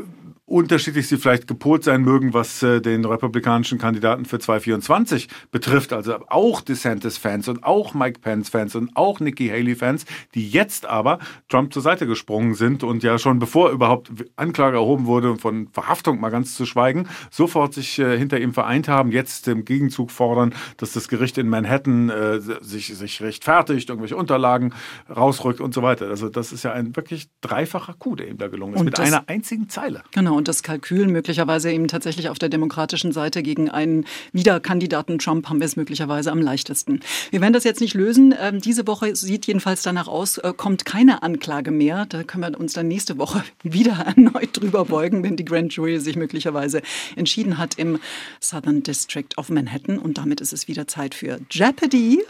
unterschiedlich 0.53 1.09
sie 1.09 1.17
vielleicht 1.17 1.47
gepolt 1.47 1.83
sein 1.83 2.03
mögen, 2.03 2.35
was 2.35 2.63
äh, 2.63 2.83
den 2.83 3.07
republikanischen 3.07 3.79
Kandidaten 3.79 4.27
für 4.27 4.39
2024 4.39 5.29
betrifft. 5.51 5.95
Also 5.95 6.19
auch 6.29 6.61
DeSantis-Fans 6.61 7.49
und 7.49 7.65
auch 7.65 7.95
Mike 7.95 8.21
Pence-Fans 8.21 8.75
und 8.75 8.95
auch 8.95 9.19
Nikki 9.19 9.49
Haley-Fans, 9.49 10.05
die 10.35 10.47
jetzt 10.47 10.85
aber 10.85 11.21
Trump 11.49 11.73
zur 11.73 11.81
Seite 11.81 12.07
gesprungen 12.07 12.55
sind 12.55 12.85
und 12.85 13.03
ja 13.03 13.19
schon 13.19 13.39
bevor 13.39 13.71
überhaupt 13.71 14.11
Anklage 14.37 14.77
erhoben 14.77 15.07
wurde, 15.07 15.37
von 15.37 15.69
Verhaftung 15.73 16.21
mal 16.21 16.29
ganz 16.29 16.55
zu 16.55 16.67
schweigen, 16.67 17.09
sofort 17.31 17.73
sich 17.73 17.99
äh, 17.99 18.19
hinter 18.19 18.39
ihm 18.39 18.53
vereint 18.53 18.89
haben, 18.89 19.11
jetzt 19.11 19.49
im 19.49 19.65
Gegenzug 19.65 20.11
fordern, 20.11 20.55
dass 20.77 20.93
das 20.93 21.09
Gericht 21.09 21.39
in 21.39 21.49
Manhattan 21.49 22.11
äh, 22.11 22.41
sich, 22.41 22.95
sich 22.95 23.23
rechtfertigt, 23.23 23.89
irgendwelche 23.89 24.17
Unterlagen 24.17 24.75
rausrückt 25.09 25.63
und 25.63 25.73
so 25.73 25.83
weiter. 25.83 26.09
Also 26.09 26.29
das 26.29 26.53
ist 26.53 26.63
ja 26.63 26.73
ein 26.73 26.95
wirklich 26.95 27.29
dreifacher 27.41 27.95
Coup, 27.95 28.19
der 28.19 28.29
ihm 28.29 28.37
da 28.37 28.49
gelungen 28.49 28.75
ist, 28.75 28.81
und 28.81 28.85
mit 28.85 29.01
einer 29.01 29.31
einzigen 29.31 29.71
Zeile. 29.71 30.03
Genau, 30.13 30.42
und 30.43 30.49
das 30.49 30.65
Kalkül 30.65 31.07
möglicherweise 31.07 31.71
eben 31.71 31.87
tatsächlich 31.87 32.29
auf 32.29 32.37
der 32.37 32.49
demokratischen 32.49 33.13
Seite 33.13 33.45
gegen 33.45 33.71
einen 33.71 34.07
Wiederkandidaten 34.33 35.21
Trump 35.21 35.49
haben 35.49 35.61
wir 35.61 35.67
es 35.67 35.77
möglicherweise 35.77 36.33
am 36.33 36.41
leichtesten. 36.43 36.99
Wir 37.31 37.41
werden 37.41 37.53
das 37.53 37.63
jetzt 37.63 37.81
nicht 37.81 37.95
lösen. 37.95 38.35
Ähm, 38.37 38.61
diese 38.61 38.89
Woche 38.89 39.15
sieht 39.15 39.47
jedenfalls 39.47 39.83
danach 39.83 40.09
aus, 40.09 40.39
äh, 40.39 40.53
kommt 40.57 40.85
keine 40.85 41.23
Anklage 41.23 41.71
mehr. 41.71 42.07
Da 42.07 42.25
können 42.25 42.43
wir 42.43 42.59
uns 42.59 42.73
dann 42.73 42.89
nächste 42.89 43.19
Woche 43.19 43.45
wieder 43.63 43.93
erneut 43.93 44.49
drüber 44.61 44.87
beugen, 44.87 45.23
wenn 45.23 45.37
die 45.37 45.45
Grand 45.45 45.73
Jury 45.75 46.01
sich 46.01 46.17
möglicherweise 46.17 46.83
entschieden 47.15 47.57
hat 47.57 47.79
im 47.79 48.01
Southern 48.41 48.83
District 48.83 49.37
of 49.37 49.49
Manhattan. 49.49 49.97
Und 49.97 50.19
damit 50.19 50.41
ist 50.41 50.53
es 50.53 50.67
wieder 50.67 50.89
Zeit 50.89 51.15
für 51.15 51.39
Jeopardy. 51.53 52.21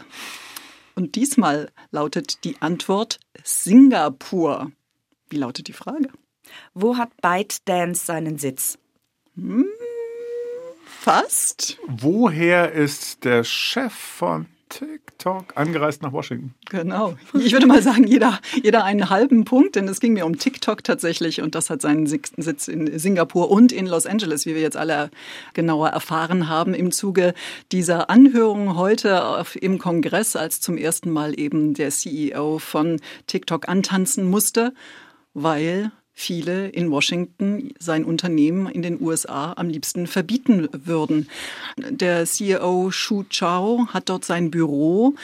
Und 0.93 1.15
diesmal 1.15 1.71
lautet 1.89 2.43
die 2.43 2.61
Antwort 2.61 3.19
Singapur. 3.43 4.71
Wie 5.31 5.37
lautet 5.37 5.67
die 5.67 5.73
Frage? 5.73 6.09
Wo 6.73 6.97
hat 6.97 7.09
ByteDance 7.21 8.05
seinen 8.05 8.37
Sitz? 8.37 8.77
Hm, 9.35 9.65
fast. 10.85 11.77
Woher 11.87 12.71
ist 12.71 13.25
der 13.25 13.43
Chef 13.43 13.93
von 13.93 14.45
TikTok 14.73 15.55
angereist 15.55 16.01
nach 16.01 16.13
Washington? 16.13 16.53
Genau. 16.69 17.15
Ich 17.33 17.53
würde 17.53 17.67
mal 17.67 17.81
sagen, 17.81 18.07
jeder, 18.07 18.39
jeder 18.63 18.83
einen 18.83 19.09
halben 19.09 19.45
Punkt, 19.45 19.75
denn 19.75 19.87
es 19.87 19.99
ging 19.99 20.13
mir 20.13 20.25
um 20.25 20.37
TikTok 20.37 20.83
tatsächlich 20.83 21.41
und 21.41 21.55
das 21.55 21.69
hat 21.69 21.81
seinen 21.81 22.07
Sitz 22.07 22.67
in 22.67 22.97
Singapur 22.97 23.51
und 23.51 23.71
in 23.71 23.85
Los 23.85 24.07
Angeles, 24.07 24.45
wie 24.45 24.55
wir 24.55 24.61
jetzt 24.61 24.77
alle 24.77 25.11
genauer 25.53 25.89
erfahren 25.89 26.49
haben 26.49 26.73
im 26.73 26.91
Zuge 26.91 27.33
dieser 27.71 28.09
Anhörung 28.09 28.75
heute 28.75 29.43
im 29.59 29.77
Kongress, 29.77 30.35
als 30.35 30.59
zum 30.59 30.77
ersten 30.77 31.11
Mal 31.11 31.39
eben 31.39 31.73
der 31.73 31.91
CEO 31.91 32.57
von 32.57 32.99
TikTok 33.27 33.69
antanzen 33.69 34.29
musste, 34.29 34.73
weil 35.33 35.91
viele 36.13 36.69
in 36.69 36.91
Washington 36.91 37.73
sein 37.79 38.05
Unternehmen 38.05 38.67
in 38.67 38.81
den 38.81 39.01
USA 39.01 39.53
am 39.53 39.69
liebsten 39.69 40.07
verbieten 40.07 40.69
würden. 40.71 41.27
Der 41.77 42.25
CEO 42.25 42.91
Shu 42.91 43.23
Chao 43.29 43.87
hat 43.91 44.09
dort 44.09 44.23
sein 44.23 44.51
Büro. 44.51 45.15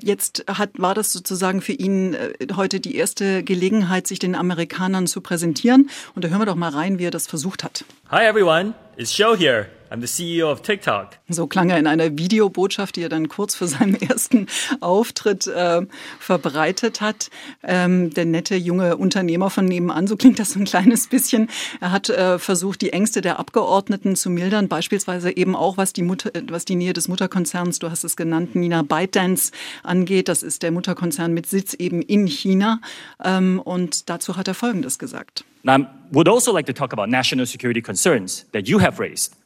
Jetzt 0.00 0.44
hat, 0.46 0.70
war 0.78 0.94
das 0.94 1.12
sozusagen 1.12 1.60
für 1.60 1.72
ihn 1.72 2.14
äh, 2.14 2.32
heute 2.54 2.78
die 2.78 2.94
erste 2.94 3.42
Gelegenheit, 3.42 4.06
sich 4.06 4.20
den 4.20 4.36
Amerikanern 4.36 5.08
zu 5.08 5.20
präsentieren. 5.20 5.90
Und 6.14 6.24
da 6.24 6.28
hören 6.28 6.40
wir 6.40 6.46
doch 6.46 6.54
mal 6.54 6.70
rein, 6.70 7.00
wie 7.00 7.04
er 7.04 7.10
das 7.10 7.26
versucht 7.26 7.64
hat. 7.64 7.84
Hi 8.08 8.24
everyone, 8.24 8.74
it's 8.96 9.12
Show 9.12 9.36
here. 9.36 9.66
I'm 9.92 10.00
the 10.00 10.06
CEO 10.06 10.50
of 10.50 10.62
TikTok. 10.62 11.18
So 11.28 11.46
klang 11.46 11.68
er 11.68 11.78
in 11.78 11.86
einer 11.86 12.16
Videobotschaft, 12.16 12.96
die 12.96 13.02
er 13.02 13.10
dann 13.10 13.28
kurz 13.28 13.54
vor 13.54 13.68
seinem 13.68 13.94
ersten 14.00 14.46
Auftritt 14.80 15.46
äh, 15.46 15.82
verbreitet 16.18 17.02
hat. 17.02 17.28
Ähm, 17.62 18.08
der 18.08 18.24
nette 18.24 18.56
junge 18.56 18.96
Unternehmer 18.96 19.50
von 19.50 19.66
nebenan, 19.66 20.06
so 20.06 20.16
klingt 20.16 20.38
das 20.38 20.52
so 20.52 20.60
ein 20.60 20.64
kleines 20.64 21.08
bisschen. 21.08 21.50
Er 21.82 21.92
hat 21.92 22.08
äh, 22.08 22.38
versucht, 22.38 22.80
die 22.80 22.94
Ängste 22.94 23.20
der 23.20 23.38
Abgeordneten 23.38 24.16
zu 24.16 24.30
mildern, 24.30 24.68
beispielsweise 24.68 25.36
eben 25.36 25.54
auch, 25.54 25.76
was 25.76 25.92
die, 25.92 26.02
Mutter, 26.02 26.30
was 26.48 26.64
die 26.64 26.76
Nähe 26.76 26.94
des 26.94 27.08
Mutterkonzerns, 27.08 27.78
du 27.78 27.90
hast 27.90 28.02
es 28.02 28.16
genannt, 28.16 28.54
Nina 28.54 28.82
ByteDance 28.82 29.52
angeht. 29.82 30.28
Das 30.28 30.42
ist 30.42 30.62
der 30.62 30.70
Mutterkonzern 30.70 31.34
mit 31.34 31.46
Sitz 31.46 31.74
eben 31.74 32.00
in 32.00 32.26
China. 32.26 32.80
Ähm, 33.22 33.60
und 33.62 34.08
dazu 34.08 34.38
hat 34.38 34.48
er 34.48 34.54
Folgendes 34.54 34.98
gesagt. 34.98 35.44
Now, 35.64 35.76
I 35.76 35.86
would 36.10 36.28
also 36.28 36.50
like 36.50 36.66
to 36.66 36.72
talk 36.72 36.94
about 36.94 37.10
national 37.10 37.44
security 37.44 37.82
concerns 37.82 38.46
that 38.52 38.68
you 38.68 38.78
have 38.80 38.98
raised. 38.98 39.36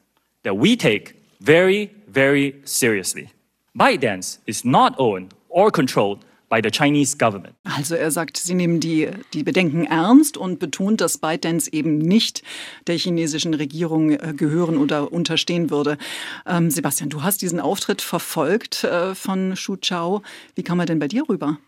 That 0.47 0.57
we 0.57 0.77
take 0.77 1.15
very, 1.41 1.91
very 2.07 2.55
seriously. 2.65 3.29
ByteDance 3.77 4.39
is 4.47 4.65
not 4.65 4.95
owned 4.99 5.35
or 5.51 5.71
controlled 5.71 6.25
by 6.49 6.61
the 6.63 6.71
Chinese 6.71 7.17
government. 7.19 7.57
Also 7.65 7.97
er 7.97 8.11
sagt, 8.13 8.37
sie 8.37 8.55
nehmen 8.55 8.79
die, 8.79 9.11
die 9.35 9.43
Bedenken 9.43 9.85
ernst 9.85 10.37
und 10.37 10.61
betont, 10.61 11.01
dass 11.01 11.19
ByteDance 11.19 11.73
eben 11.73 11.99
nicht 11.99 12.43
der 12.87 12.97
chinesischen 12.97 13.53
Regierung 13.55 14.13
äh, 14.13 14.33
gehören 14.37 14.79
oder 14.79 15.13
unterstehen 15.13 15.71
würde. 15.71 15.99
Ähm, 16.47 16.71
Sebastian, 16.71 17.11
du 17.11 17.25
hast 17.25 17.43
diesen 17.43 17.59
Auftritt 17.59 18.01
verfolgt 18.01 18.85
äh, 18.85 19.15
von 19.17 19.55
Xu 19.55 19.77
Chao. 19.77 20.23
Wie 20.55 20.63
kam 20.63 20.79
er 20.79 20.87
denn 20.87 21.01
bei 21.01 21.09
dir 21.09 21.29
rüber? 21.29 21.59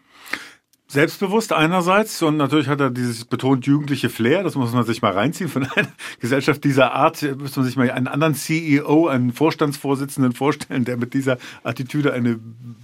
Selbstbewusst 0.91 1.53
einerseits 1.53 2.23
und 2.23 2.39
natürlich 2.39 2.67
hat 2.69 2.81
er 2.81 2.89
dieses 2.89 3.27
betont 3.27 3.67
jugendliche 3.67 4.09
Flair, 4.09 4.43
das 4.43 4.55
muss 4.55 4.73
man 4.73 4.87
sich 4.87 5.03
mal 5.03 5.13
reinziehen. 5.13 5.51
Von 5.51 5.65
einer 5.77 5.89
Gesellschaft 6.19 6.65
dieser 6.65 6.95
Art 6.95 7.21
müsste 7.21 7.61
man 7.61 7.67
sich 7.67 7.77
mal 7.77 7.91
einen 7.91 8.09
anderen 8.09 8.35
CEO, 8.35 9.07
einen 9.07 9.35
Vorstandsvorsitzenden 9.35 10.33
vorstellen, 10.33 10.87
der 10.87 10.97
mit 10.97 11.13
dieser 11.13 11.37
Attitüde 11.63 12.15
eine, 12.15 12.41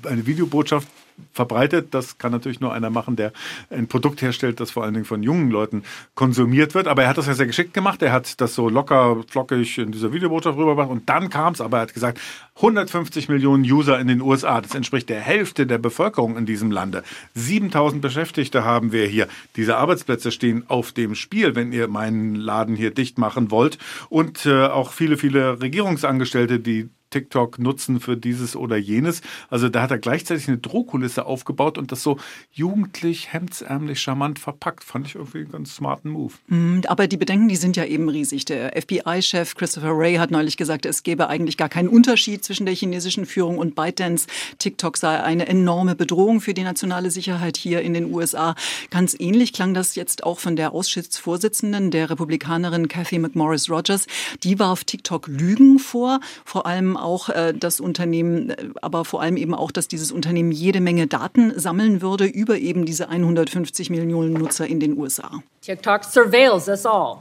eine 0.06 0.26
Videobotschaft 0.26 0.87
verbreitet. 1.33 1.88
Das 1.92 2.18
kann 2.18 2.33
natürlich 2.33 2.61
nur 2.61 2.73
einer 2.73 2.90
machen, 2.90 3.16
der 3.16 3.33
ein 3.71 3.87
Produkt 3.87 4.23
herstellt, 4.23 4.61
das 4.61 4.71
vor 4.71 4.85
allen 4.85 4.94
Dingen 4.94 5.06
von 5.06 5.23
jungen 5.23 5.50
Leuten 5.50 5.83
konsumiert 6.14 6.75
wird. 6.75 6.88
Aber 6.88 7.02
er 7.02 7.09
hat 7.09 7.18
das 7.18 7.26
ja 7.26 7.35
sehr 7.35 7.47
geschickt 7.47 7.75
gemacht. 7.75 8.02
Er 8.02 8.12
hat 8.12 8.40
das 8.40 8.54
so 8.54 8.68
locker, 8.68 9.23
flockig 9.28 9.78
in 9.78 9.92
dieser 9.92 10.12
Videobotschaft 10.12 10.56
rübergebracht. 10.56 10.90
Und 10.90 11.09
dann 11.09 11.30
kam 11.30 11.52
es, 11.52 11.61
aber 11.61 11.78
er 11.78 11.83
hat 11.83 11.94
gesagt, 11.94 12.21
150 12.56 13.28
Millionen 13.28 13.64
User 13.64 13.99
in 13.99 14.09
den 14.09 14.21
USA. 14.21 14.61
Das 14.61 14.75
entspricht 14.75 15.09
der 15.09 15.21
Hälfte 15.21 15.66
der 15.66 15.78
Bevölkerung 15.78 16.37
in 16.37 16.47
diesem 16.47 16.71
Lande. 16.71 17.02
7000 17.35 18.00
Beschäftigte 18.00 18.64
haben 18.64 18.92
wir 18.92 19.06
hier. 19.06 19.28
Diese 19.56 19.76
Arbeitsplätze 19.76 20.30
stehen 20.30 20.64
auf 20.68 20.92
dem 20.92 21.14
Spiel, 21.14 21.54
wenn 21.54 21.73
ihr 21.73 21.88
meinen 21.88 22.35
Laden 22.35 22.76
hier 22.76 22.92
dicht 22.92 23.18
machen 23.18 23.50
wollt. 23.50 23.78
Und 24.09 24.47
äh, 24.47 24.66
auch 24.66 24.92
viele, 24.92 25.16
viele 25.16 25.61
Regierungsangestellte, 25.61 26.61
die 26.61 26.88
TikTok 27.14 27.61
nutzen 27.61 28.00
für 28.00 28.16
dieses 28.16 28.56
oder 28.56 28.76
jenes. 28.76 29.21
Also 29.49 29.68
da 29.68 29.83
hat 29.83 29.92
er 29.92 29.99
gleichzeitig 29.99 30.49
eine 30.49 30.59
Drohkulisse 30.59 31.26
aufgebaut 31.26 31.78
und 31.78 31.92
das 31.92 32.02
so 32.02 32.18
jugendlich, 32.50 33.33
hemdsärmlich, 33.33 34.00
charmant 34.00 34.40
verpackt. 34.40 34.83
Fand 34.83 35.06
ich 35.06 35.14
irgendwie 35.14 35.38
einen 35.38 35.52
ganz 35.52 35.76
smarten 35.76 36.11
Move. 36.11 36.33
Mhm, 36.49 36.83
aber 36.88 37.06
die 37.06 37.16
Bedenken, 37.16 37.47
die 37.47 37.54
sind 37.54 37.76
ja 37.76 37.85
eben 37.85 38.09
riesig. 38.09 38.47
Der 38.47 38.73
FBI-Chef 38.80 39.54
Christopher 39.54 39.97
Wray 39.97 40.16
hat 40.16 40.33
neulich 40.33 40.56
gesagt, 40.56 40.87
es 40.87 41.04
gäbe 41.04 41.28
eigentlich 41.28 41.56
gar 41.56 41.68
keinen 41.68 41.88
Unterschied 41.88 42.44
zwischen 42.44 42.66
der 42.66 42.75
chinesischen 42.75 43.26
Führung 43.26 43.59
und 43.59 43.76
ByteDance. 43.76 44.26
TikTok 44.59 44.97
sei 44.97 45.23
eine 45.23 45.47
enorme 45.47 45.94
Bedrohung 45.94 46.40
für 46.40 46.52
die 46.52 46.64
nationale 46.64 47.12
Sicherheit 47.12 47.56
hier 47.56 47.83
in 47.83 47.94
den 47.94 48.12
USA. 48.12 48.56
Ganz 48.90 49.14
ähnlich 49.16 49.52
klang 49.52 49.73
das 49.73 49.94
jetzt 49.94 50.25
auch 50.25 50.40
von 50.40 50.56
der 50.56 50.73
Ausschussvorsitzenden, 50.73 51.92
der 51.92 52.11
Republikanerin 52.11 52.88
Kathy 52.88 53.21
McMorris 53.21 53.71
Rogers. 53.71 54.09
Die 54.42 54.59
warf 54.59 54.83
TikTok 54.83 55.28
Lügen 55.28 55.78
vor, 55.78 56.18
vor 56.44 56.66
allem 56.66 56.97
auch 57.04 57.28
äh, 57.28 57.52
das 57.54 57.80
Unternehmen, 57.80 58.50
äh, 58.50 58.56
aber 58.82 59.04
vor 59.04 59.20
allem 59.20 59.37
eben 59.37 59.54
auch, 59.54 59.70
dass 59.70 59.87
dieses 59.87 60.11
Unternehmen 60.11 60.50
jede 60.50 60.80
Menge 60.80 61.06
Daten 61.06 61.58
sammeln 61.58 62.02
würde 62.02 62.25
über 62.25 62.58
eben 62.58 62.84
diese 62.84 63.08
150 63.08 63.90
Millionen 63.90 64.32
Nutzer 64.32 64.66
in 64.66 64.80
den 64.80 64.99
USA. 64.99 65.30
TikTok 65.61 66.02
surveils 66.04 66.68
us 66.68 66.84
all. 66.84 67.18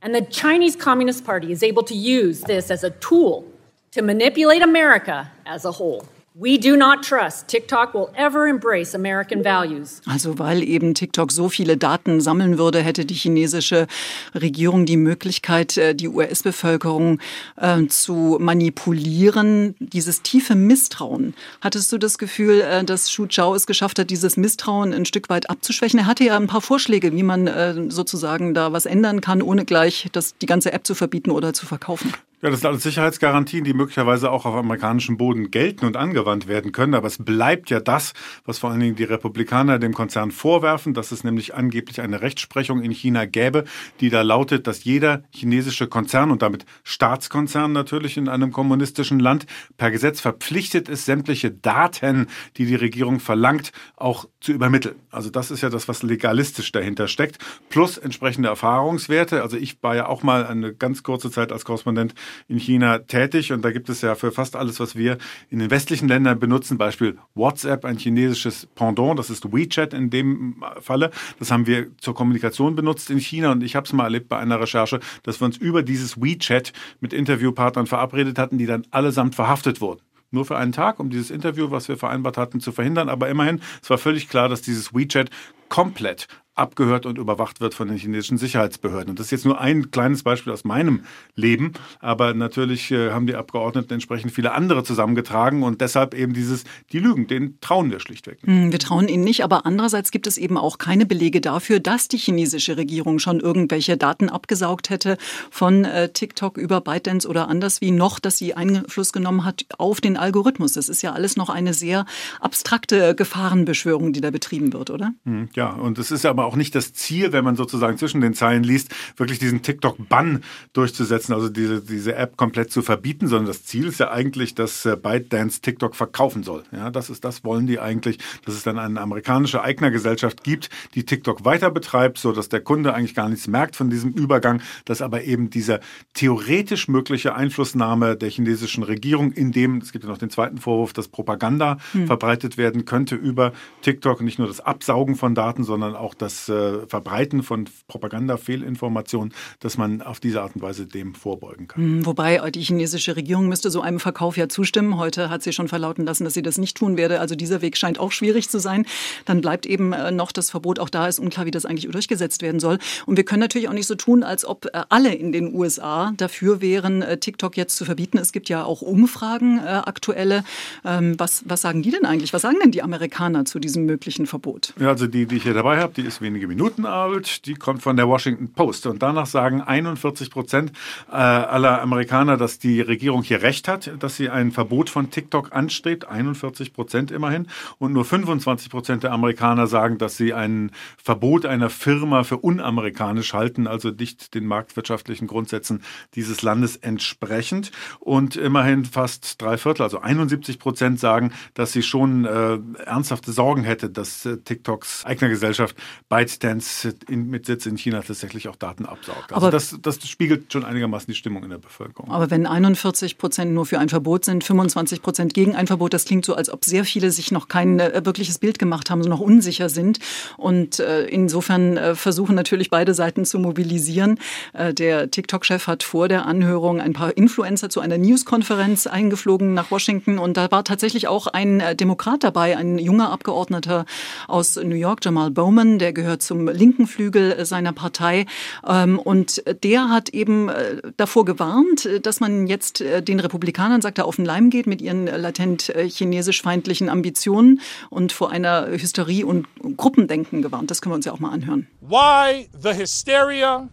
And 0.00 0.16
the 0.16 0.24
Chinese 0.24 0.76
Communist 0.76 1.24
Party 1.24 1.52
is 1.52 1.62
able 1.62 1.84
to 1.84 1.94
use 1.94 2.40
this 2.40 2.70
as 2.70 2.82
a 2.82 2.90
tool 2.90 3.44
to 3.92 4.02
manipulate 4.02 4.62
America 4.62 5.30
as 5.44 5.64
a 5.64 5.70
whole. 5.70 6.02
We 6.34 6.58
do 6.58 6.78
not 6.78 7.02
trust 7.02 7.48
TikTok 7.48 7.92
will 7.92 8.08
ever 8.16 8.46
embrace 8.46 8.94
American 8.94 9.44
values. 9.44 10.00
Also 10.06 10.38
weil 10.38 10.62
eben 10.62 10.94
TikTok 10.94 11.30
so 11.30 11.50
viele 11.50 11.76
Daten 11.76 12.22
sammeln 12.22 12.56
würde, 12.56 12.80
hätte 12.80 13.04
die 13.04 13.12
chinesische 13.12 13.86
Regierung 14.34 14.86
die 14.86 14.96
Möglichkeit, 14.96 15.76
äh, 15.76 15.94
die 15.94 16.08
US-Bevölkerung 16.08 17.18
äh, 17.56 17.86
zu 17.86 18.38
manipulieren. 18.40 19.74
Dieses 19.78 20.22
tiefe 20.22 20.54
Misstrauen. 20.54 21.34
Hattest 21.60 21.92
du 21.92 21.98
das 21.98 22.16
Gefühl, 22.16 22.62
äh, 22.62 22.82
dass 22.82 23.08
Xu 23.08 23.26
Zhao 23.26 23.54
es 23.54 23.66
geschafft 23.66 23.98
hat, 23.98 24.08
dieses 24.08 24.38
Misstrauen 24.38 24.94
ein 24.94 25.04
Stück 25.04 25.28
weit 25.28 25.50
abzuschwächen? 25.50 25.98
Er 25.98 26.06
hatte 26.06 26.24
ja 26.24 26.38
ein 26.38 26.46
paar 26.46 26.62
Vorschläge, 26.62 27.12
wie 27.12 27.22
man 27.22 27.90
sozusagen 27.90 28.54
da 28.54 28.72
was 28.72 28.86
ändern 28.86 29.20
kann, 29.20 29.42
ohne 29.42 29.66
gleich 29.66 30.08
das, 30.12 30.34
die 30.38 30.46
ganze 30.46 30.72
App 30.72 30.86
zu 30.86 30.94
verbieten 30.94 31.30
oder 31.30 31.52
zu 31.52 31.66
verkaufen. 31.66 32.14
Ja, 32.44 32.50
das 32.50 32.58
sind 32.58 32.70
alles 32.70 32.82
Sicherheitsgarantien, 32.82 33.62
die 33.62 33.72
möglicherweise 33.72 34.28
auch 34.28 34.46
auf 34.46 34.56
amerikanischem 34.56 35.16
Boden 35.16 35.52
gelten 35.52 35.86
und 35.86 35.96
angewandt 35.96 36.48
werden 36.48 36.72
können. 36.72 36.94
Aber 36.94 37.06
es 37.06 37.18
bleibt 37.24 37.70
ja 37.70 37.78
das, 37.78 38.14
was 38.44 38.58
vor 38.58 38.72
allen 38.72 38.80
Dingen 38.80 38.96
die 38.96 39.04
Republikaner 39.04 39.78
dem 39.78 39.94
Konzern 39.94 40.32
vorwerfen, 40.32 40.92
dass 40.92 41.12
es 41.12 41.22
nämlich 41.22 41.54
angeblich 41.54 42.00
eine 42.00 42.20
Rechtsprechung 42.20 42.82
in 42.82 42.90
China 42.90 43.26
gäbe, 43.26 43.62
die 44.00 44.10
da 44.10 44.22
lautet, 44.22 44.66
dass 44.66 44.82
jeder 44.82 45.22
chinesische 45.30 45.86
Konzern 45.86 46.32
und 46.32 46.42
damit 46.42 46.66
Staatskonzern 46.82 47.70
natürlich 47.70 48.16
in 48.16 48.28
einem 48.28 48.50
kommunistischen 48.50 49.20
Land 49.20 49.46
per 49.76 49.92
Gesetz 49.92 50.20
verpflichtet 50.20 50.88
ist, 50.88 51.04
sämtliche 51.04 51.52
Daten, 51.52 52.26
die 52.56 52.66
die 52.66 52.74
Regierung 52.74 53.20
verlangt, 53.20 53.70
auch 53.94 54.26
zu 54.40 54.50
übermitteln. 54.50 54.96
Also 55.12 55.30
das 55.30 55.52
ist 55.52 55.60
ja 55.60 55.70
das, 55.70 55.86
was 55.86 56.02
legalistisch 56.02 56.72
dahinter 56.72 57.06
steckt, 57.06 57.38
plus 57.68 57.98
entsprechende 57.98 58.48
Erfahrungswerte. 58.48 59.42
Also 59.42 59.56
ich 59.56 59.80
war 59.84 59.94
ja 59.94 60.08
auch 60.08 60.24
mal 60.24 60.44
eine 60.44 60.74
ganz 60.74 61.04
kurze 61.04 61.30
Zeit 61.30 61.52
als 61.52 61.64
Korrespondent 61.64 62.14
in 62.48 62.58
China 62.58 62.98
tätig 62.98 63.52
und 63.52 63.64
da 63.64 63.70
gibt 63.70 63.88
es 63.88 64.02
ja 64.02 64.14
für 64.14 64.32
fast 64.32 64.56
alles, 64.56 64.80
was 64.80 64.96
wir 64.96 65.18
in 65.50 65.58
den 65.58 65.70
westlichen 65.70 66.08
Ländern 66.08 66.38
benutzen, 66.38 66.78
Beispiel 66.78 67.18
WhatsApp, 67.34 67.84
ein 67.84 67.96
chinesisches 67.96 68.66
Pendant, 68.74 69.18
das 69.18 69.30
ist 69.30 69.52
WeChat 69.52 69.94
in 69.94 70.10
dem 70.10 70.62
Falle. 70.80 71.10
Das 71.38 71.50
haben 71.50 71.66
wir 71.66 71.86
zur 71.98 72.14
Kommunikation 72.14 72.74
benutzt 72.76 73.10
in 73.10 73.18
China 73.18 73.52
und 73.52 73.62
ich 73.62 73.76
habe 73.76 73.86
es 73.86 73.92
mal 73.92 74.04
erlebt 74.04 74.28
bei 74.28 74.38
einer 74.38 74.60
Recherche, 74.60 75.00
dass 75.22 75.40
wir 75.40 75.46
uns 75.46 75.56
über 75.56 75.82
dieses 75.82 76.20
WeChat 76.20 76.72
mit 77.00 77.12
Interviewpartnern 77.12 77.86
verabredet 77.86 78.38
hatten, 78.38 78.58
die 78.58 78.66
dann 78.66 78.86
allesamt 78.90 79.34
verhaftet 79.34 79.80
wurden 79.80 80.00
nur 80.32 80.44
für 80.46 80.56
einen 80.56 80.72
Tag, 80.72 80.98
um 80.98 81.10
dieses 81.10 81.30
Interview, 81.30 81.70
was 81.70 81.88
wir 81.88 81.96
vereinbart 81.96 82.36
hatten, 82.36 82.58
zu 82.58 82.72
verhindern. 82.72 83.08
Aber 83.08 83.28
immerhin, 83.28 83.60
es 83.82 83.90
war 83.90 83.98
völlig 83.98 84.28
klar, 84.28 84.48
dass 84.48 84.62
dieses 84.62 84.94
WeChat 84.94 85.30
komplett 85.68 86.26
abgehört 86.54 87.06
und 87.06 87.16
überwacht 87.16 87.60
wird 87.60 87.74
von 87.74 87.88
den 87.88 87.96
chinesischen 87.96 88.36
Sicherheitsbehörden. 88.36 89.10
Und 89.10 89.18
das 89.18 89.26
ist 89.26 89.30
jetzt 89.30 89.44
nur 89.46 89.60
ein 89.60 89.90
kleines 89.90 90.22
Beispiel 90.22 90.52
aus 90.52 90.64
meinem 90.64 91.04
Leben, 91.34 91.72
aber 92.00 92.34
natürlich 92.34 92.90
äh, 92.90 93.10
haben 93.10 93.26
die 93.26 93.34
Abgeordneten 93.34 93.94
entsprechend 93.94 94.32
viele 94.32 94.52
andere 94.52 94.84
zusammengetragen 94.84 95.62
und 95.62 95.80
deshalb 95.80 96.14
eben 96.14 96.34
dieses, 96.34 96.64
die 96.92 96.98
Lügen, 96.98 97.26
denen 97.26 97.58
trauen 97.60 97.90
wir 97.90 98.00
schlichtweg 98.00 98.46
nicht. 98.46 98.54
Hm, 98.54 98.70
wir 98.70 98.78
trauen 98.78 99.08
ihnen 99.08 99.24
nicht, 99.24 99.44
aber 99.44 99.64
andererseits 99.64 100.10
gibt 100.10 100.26
es 100.26 100.36
eben 100.36 100.58
auch 100.58 100.76
keine 100.76 101.06
Belege 101.06 101.40
dafür, 101.40 101.80
dass 101.80 102.08
die 102.08 102.18
chinesische 102.18 102.76
Regierung 102.76 103.18
schon 103.18 103.40
irgendwelche 103.40 103.96
Daten 103.96 104.28
abgesaugt 104.28 104.90
hätte 104.90 105.16
von 105.50 105.86
äh, 105.86 106.10
TikTok 106.10 106.58
über 106.58 106.82
ByteDance 106.82 107.26
oder 107.26 107.48
anders 107.48 107.80
wie 107.80 107.92
noch, 107.92 108.20
dass 108.20 108.36
sie 108.36 108.54
Einfluss 108.54 109.14
genommen 109.14 109.44
hat 109.44 109.64
auf 109.78 110.02
den 110.02 110.18
Algorithmus. 110.18 110.74
Das 110.74 110.90
ist 110.90 111.02
ja 111.02 111.12
alles 111.12 111.36
noch 111.36 111.48
eine 111.48 111.72
sehr 111.72 112.04
abstrakte 112.40 113.14
Gefahrenbeschwörung, 113.14 114.12
die 114.12 114.20
da 114.20 114.30
betrieben 114.30 114.72
wird, 114.72 114.90
oder? 114.90 115.14
Hm, 115.24 115.48
ja, 115.54 115.70
und 115.70 115.98
es 115.98 116.10
ist 116.10 116.26
aber 116.26 116.41
aber 116.42 116.50
auch 116.50 116.56
nicht 116.56 116.74
das 116.74 116.92
Ziel, 116.92 117.32
wenn 117.32 117.44
man 117.44 117.54
sozusagen 117.54 117.96
zwischen 117.96 118.20
den 118.20 118.34
Zeilen 118.34 118.64
liest, 118.64 118.92
wirklich 119.16 119.38
diesen 119.38 119.62
TikTok-Bann 119.62 120.42
durchzusetzen, 120.72 121.34
also 121.34 121.48
diese, 121.48 121.80
diese 121.80 122.16
App 122.16 122.36
komplett 122.36 122.72
zu 122.72 122.82
verbieten, 122.82 123.28
sondern 123.28 123.46
das 123.46 123.64
Ziel 123.64 123.86
ist 123.86 124.00
ja 124.00 124.10
eigentlich, 124.10 124.54
dass 124.54 124.84
äh, 124.84 124.96
ByteDance 124.96 125.60
TikTok 125.60 125.94
verkaufen 125.94 126.42
soll. 126.42 126.64
Ja, 126.72 126.90
das 126.90 127.10
ist, 127.10 127.24
das 127.24 127.44
wollen 127.44 127.66
die 127.68 127.78
eigentlich, 127.78 128.18
dass 128.44 128.54
es 128.54 128.64
dann 128.64 128.78
eine 128.78 129.00
amerikanische 129.00 129.62
Eignergesellschaft 129.62 130.42
gibt, 130.42 130.68
die 130.94 131.04
TikTok 131.04 131.44
weiter 131.44 131.70
betreibt, 131.70 132.18
so 132.18 132.32
dass 132.32 132.48
der 132.48 132.60
Kunde 132.60 132.92
eigentlich 132.92 133.14
gar 133.14 133.28
nichts 133.28 133.46
merkt 133.46 133.76
von 133.76 133.88
diesem 133.88 134.12
Übergang, 134.12 134.60
dass 134.84 135.00
aber 135.00 135.22
eben 135.22 135.48
diese 135.48 135.78
theoretisch 136.14 136.88
mögliche 136.88 137.36
Einflussnahme 137.36 138.16
der 138.16 138.30
chinesischen 138.30 138.82
Regierung, 138.82 139.30
in 139.30 139.52
dem, 139.52 139.78
es 139.78 139.92
gibt 139.92 140.04
ja 140.04 140.10
noch 140.10 140.18
den 140.18 140.30
zweiten 140.30 140.58
Vorwurf, 140.58 140.92
dass 140.92 141.06
Propaganda 141.06 141.78
hm. 141.92 142.08
verbreitet 142.08 142.56
werden 142.56 142.84
könnte 142.84 143.14
über 143.14 143.52
TikTok, 143.82 144.20
nicht 144.22 144.40
nur 144.40 144.48
das 144.48 144.60
Absaugen 144.60 145.14
von 145.14 145.36
Daten, 145.36 145.62
sondern 145.62 145.94
auch 145.94 146.14
das 146.14 146.31
das 146.32 146.48
äh, 146.48 146.86
Verbreiten 146.86 147.42
von 147.42 147.68
Propaganda, 147.88 148.36
Fehlinformationen, 148.36 149.32
dass 149.60 149.76
man 149.76 150.02
auf 150.02 150.20
diese 150.20 150.42
Art 150.42 150.54
und 150.54 150.62
Weise 150.62 150.86
dem 150.86 151.14
vorbeugen 151.14 151.68
kann. 151.68 151.82
Hm, 151.82 152.06
wobei 152.06 152.36
äh, 152.36 152.50
die 152.50 152.62
chinesische 152.62 153.16
Regierung 153.16 153.48
müsste 153.48 153.70
so 153.70 153.80
einem 153.80 154.00
Verkauf 154.00 154.36
ja 154.36 154.48
zustimmen. 154.48 154.96
Heute 154.96 155.30
hat 155.30 155.42
sie 155.42 155.52
schon 155.52 155.68
verlauten 155.68 156.04
lassen, 156.04 156.24
dass 156.24 156.34
sie 156.34 156.42
das 156.42 156.58
nicht 156.58 156.76
tun 156.76 156.96
werde. 156.96 157.20
Also 157.20 157.34
dieser 157.34 157.62
Weg 157.62 157.76
scheint 157.76 157.98
auch 157.98 158.12
schwierig 158.12 158.48
zu 158.48 158.58
sein. 158.58 158.86
Dann 159.24 159.40
bleibt 159.40 159.66
eben 159.66 159.92
äh, 159.92 160.10
noch 160.10 160.32
das 160.32 160.50
Verbot. 160.50 160.78
Auch 160.78 160.88
da 160.88 161.06
ist 161.06 161.18
unklar, 161.18 161.46
wie 161.46 161.50
das 161.50 161.66
eigentlich 161.66 161.90
durchgesetzt 161.90 162.42
werden 162.42 162.60
soll. 162.60 162.78
Und 163.06 163.16
wir 163.16 163.24
können 163.24 163.40
natürlich 163.40 163.68
auch 163.68 163.74
nicht 163.74 163.86
so 163.86 163.94
tun, 163.94 164.22
als 164.22 164.44
ob 164.44 164.68
alle 164.88 165.14
in 165.14 165.32
den 165.32 165.54
USA 165.54 166.12
dafür 166.16 166.60
wären, 166.60 167.04
TikTok 167.20 167.56
jetzt 167.56 167.76
zu 167.76 167.84
verbieten. 167.84 168.18
Es 168.18 168.32
gibt 168.32 168.48
ja 168.48 168.64
auch 168.64 168.80
Umfragen 168.80 169.60
aktuelle. 169.60 170.44
Ähm, 170.84 171.14
was, 171.18 171.42
was 171.46 171.60
sagen 171.60 171.82
die 171.82 171.90
denn 171.90 172.06
eigentlich? 172.06 172.32
Was 172.32 172.42
sagen 172.42 172.56
denn 172.62 172.70
die 172.70 172.82
Amerikaner 172.82 173.44
zu 173.44 173.58
diesem 173.58 173.84
möglichen 173.84 174.26
Verbot? 174.26 174.72
Ja, 174.80 174.88
also 174.88 175.06
die, 175.06 175.26
die 175.26 175.36
ich 175.36 175.42
hier 175.42 175.54
dabei 175.54 175.78
habe, 175.78 175.92
die 175.94 176.02
ist 176.02 176.21
wenige 176.22 176.46
Minuten 176.46 176.86
alt. 176.86 177.46
Die 177.46 177.54
kommt 177.54 177.82
von 177.82 177.96
der 177.96 178.08
Washington 178.08 178.52
Post. 178.52 178.86
Und 178.86 179.02
danach 179.02 179.26
sagen 179.26 179.60
41 179.60 180.30
Prozent 180.30 180.72
äh, 181.10 181.14
aller 181.14 181.82
Amerikaner, 181.82 182.36
dass 182.36 182.58
die 182.58 182.80
Regierung 182.80 183.22
hier 183.22 183.42
recht 183.42 183.68
hat, 183.68 183.90
dass 183.98 184.16
sie 184.16 184.30
ein 184.30 184.52
Verbot 184.52 184.90
von 184.90 185.10
TikTok 185.10 185.52
anstrebt. 185.52 186.08
41 186.08 186.72
Prozent 186.72 187.10
immerhin. 187.10 187.48
Und 187.78 187.92
nur 187.92 188.04
25 188.04 188.70
Prozent 188.70 189.02
der 189.02 189.12
Amerikaner 189.12 189.66
sagen, 189.66 189.98
dass 189.98 190.16
sie 190.16 190.32
ein 190.32 190.70
Verbot 191.02 191.46
einer 191.46 191.70
Firma 191.70 192.24
für 192.24 192.38
unamerikanisch 192.38 193.32
halten, 193.32 193.66
also 193.66 193.90
nicht 193.90 194.34
den 194.34 194.46
marktwirtschaftlichen 194.46 195.26
Grundsätzen 195.26 195.82
dieses 196.14 196.42
Landes 196.42 196.76
entsprechend. 196.76 197.72
Und 198.00 198.36
immerhin 198.36 198.84
fast 198.84 199.40
drei 199.42 199.56
Viertel, 199.56 199.82
also 199.82 200.00
71 200.00 200.58
Prozent 200.58 201.00
sagen, 201.00 201.32
dass 201.54 201.72
sie 201.72 201.82
schon 201.82 202.24
äh, 202.24 202.58
ernsthafte 202.84 203.32
Sorgen 203.32 203.64
hätte, 203.64 203.90
dass 203.90 204.24
äh, 204.26 204.38
TikToks 204.38 205.04
Eignergesellschaft 205.04 205.76
ByteDance 206.12 206.94
in, 207.08 207.30
mit 207.30 207.46
Sitz 207.46 207.64
in 207.64 207.78
China 207.78 208.02
tatsächlich 208.02 208.46
auch 208.48 208.56
Daten 208.56 208.84
absaugt. 208.84 209.32
Also 209.32 209.46
Aber- 209.46 209.50
das, 209.50 209.78
das 209.80 210.06
spiegelt 210.06 210.52
schon 210.52 210.62
einigermaßen 210.62 211.06
die 211.06 211.14
Stimmung 211.14 211.42
in 211.42 211.48
der 211.48 211.56
Bevölkerung. 211.56 212.10
Aber 212.10 212.30
wenn 212.30 212.46
41 212.46 213.16
Prozent 213.16 213.54
nur 213.54 213.64
für 213.64 213.78
ein 213.78 213.88
Verbot 213.88 214.26
sind, 214.26 214.44
25 214.44 215.00
Prozent 215.00 215.32
gegen 215.32 215.56
ein 215.56 215.66
Verbot, 215.66 215.94
das 215.94 216.04
klingt 216.04 216.26
so, 216.26 216.34
als 216.34 216.50
ob 216.50 216.66
sehr 216.66 216.84
viele 216.84 217.10
sich 217.10 217.32
noch 217.32 217.48
kein 217.48 217.80
äh, 217.80 218.02
wirkliches 218.04 218.38
Bild 218.38 218.58
gemacht 218.58 218.90
haben, 218.90 219.02
so 219.02 219.08
noch 219.08 219.20
unsicher 219.20 219.70
sind. 219.70 220.00
Und 220.36 220.80
äh, 220.80 221.06
insofern 221.06 221.78
äh, 221.78 221.94
versuchen 221.94 222.34
natürlich 222.34 222.68
beide 222.68 222.92
Seiten 222.92 223.24
zu 223.24 223.38
mobilisieren. 223.38 224.18
Äh, 224.52 224.74
der 224.74 225.10
TikTok-Chef 225.10 225.66
hat 225.66 225.82
vor 225.82 226.08
der 226.08 226.26
Anhörung 226.26 226.82
ein 226.82 226.92
paar 226.92 227.16
Influencer 227.16 227.70
zu 227.70 227.80
einer 227.80 227.96
Newskonferenz 227.96 228.86
eingeflogen 228.86 229.54
nach 229.54 229.70
Washington. 229.70 230.18
Und 230.18 230.36
da 230.36 230.50
war 230.50 230.62
tatsächlich 230.64 231.08
auch 231.08 231.26
ein 231.26 231.60
äh, 231.60 231.74
Demokrat 231.74 232.22
dabei, 232.22 232.58
ein 232.58 232.78
junger 232.78 233.10
Abgeordneter 233.10 233.86
aus 234.28 234.56
New 234.56 234.76
York, 234.76 235.02
Jamal 235.02 235.30
Bowman, 235.30 235.78
der 235.78 235.94
gehört 236.02 236.22
zum 236.22 236.48
linken 236.48 236.86
Flügel 236.86 237.32
äh, 237.32 237.44
seiner 237.44 237.72
Partei. 237.72 238.26
Ähm, 238.66 238.98
und 238.98 239.42
der 239.62 239.88
hat 239.88 240.08
eben 240.08 240.48
äh, 240.48 240.82
davor 240.96 241.24
gewarnt, 241.24 241.86
äh, 241.86 242.00
dass 242.00 242.20
man 242.20 242.46
jetzt 242.46 242.80
den 242.80 243.20
Republikanern, 243.20 243.80
sagt 243.80 243.98
er, 243.98 244.06
auf 244.06 244.16
den 244.16 244.24
Leim 244.24 244.50
geht 244.50 244.66
mit 244.66 244.80
ihren 244.82 245.06
latent 245.06 245.72
chinesisch-feindlichen 245.76 246.88
Ambitionen 246.88 247.60
und 247.90 248.12
vor 248.12 248.30
einer 248.30 248.66
Hysterie 248.66 249.24
und 249.24 249.46
Gruppendenken 249.76 250.42
gewarnt. 250.42 250.70
Das 250.70 250.82
können 250.82 250.92
wir 250.92 250.96
uns 250.96 251.06
ja 251.06 251.12
auch 251.12 251.20
mal 251.20 251.30
anhören. 251.30 251.68
why 251.80 252.48
the 252.58 252.72
hysteria 252.72 253.68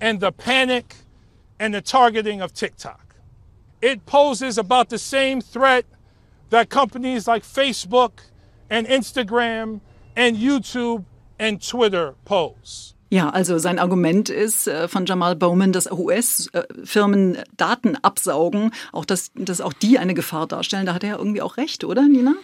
and 0.00 0.20
the 0.20 0.30
panic 0.30 0.94
and 1.58 1.74
the 1.74 1.82
targeting 1.82 2.40
of 2.40 2.52
TikTok? 2.52 3.14
It 3.80 4.06
poses 4.06 4.58
about 4.58 4.88
the 4.88 4.98
same 4.98 5.40
threat 5.40 5.84
that 6.50 6.70
companies 6.70 7.26
like 7.26 7.44
Facebook 7.44 8.12
and 8.70 8.86
Instagram 8.86 9.80
and 10.16 10.36
YouTube 10.36 11.04
and 11.38 11.62
Twitter 11.66 12.14
pose. 12.24 12.94
Ja, 13.12 13.28
also 13.28 13.58
sein 13.58 13.78
Argument 13.78 14.30
ist 14.30 14.66
äh, 14.66 14.88
von 14.88 15.04
Jamal 15.04 15.36
Bowman, 15.36 15.72
dass 15.72 15.90
US-Firmen 15.90 17.36
Daten 17.58 17.96
absaugen, 17.96 18.72
auch 18.90 19.04
dass, 19.04 19.32
dass 19.34 19.60
auch 19.60 19.74
die 19.74 19.98
eine 19.98 20.14
Gefahr 20.14 20.46
darstellen. 20.46 20.86
Da 20.86 20.94
hat 20.94 21.04
er 21.04 21.10
ja 21.10 21.18
irgendwie 21.18 21.42
auch 21.42 21.58
recht, 21.58 21.84
oder, 21.84 22.08
Nina? 22.08 22.34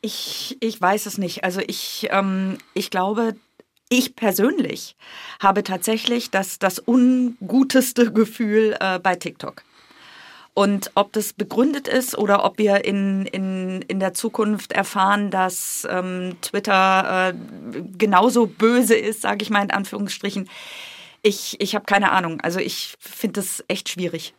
Ich, 0.00 0.56
ich 0.60 0.80
weiß 0.80 1.06
es 1.06 1.18
nicht. 1.18 1.42
Also 1.42 1.60
ich, 1.66 2.06
ähm, 2.12 2.58
ich 2.74 2.90
glaube, 2.90 3.34
ich 3.88 4.14
persönlich 4.14 4.94
habe 5.40 5.64
tatsächlich 5.64 6.30
das, 6.30 6.60
das 6.60 6.78
unguteste 6.78 8.12
Gefühl 8.12 8.76
äh, 8.78 9.00
bei 9.00 9.16
TikTok. 9.16 9.64
Und 10.54 10.92
ob 10.94 11.12
das 11.12 11.32
begründet 11.32 11.88
ist 11.88 12.16
oder 12.16 12.44
ob 12.44 12.58
wir 12.58 12.84
in, 12.84 13.26
in, 13.26 13.82
in 13.82 13.98
der 13.98 14.14
Zukunft 14.14 14.72
erfahren, 14.72 15.32
dass 15.32 15.86
ähm, 15.90 16.36
Twitter 16.42 17.30
äh, 17.30 17.82
genauso 17.98 18.46
böse 18.46 18.94
ist, 18.94 19.22
sage 19.22 19.42
ich 19.42 19.50
mal 19.50 19.64
in 19.64 19.72
Anführungsstrichen, 19.72 20.48
ich, 21.22 21.60
ich 21.60 21.74
habe 21.74 21.86
keine 21.86 22.12
Ahnung. 22.12 22.40
Also 22.40 22.60
ich 22.60 22.94
finde 23.00 23.40
das 23.40 23.64
echt 23.66 23.88
schwierig. 23.88 24.32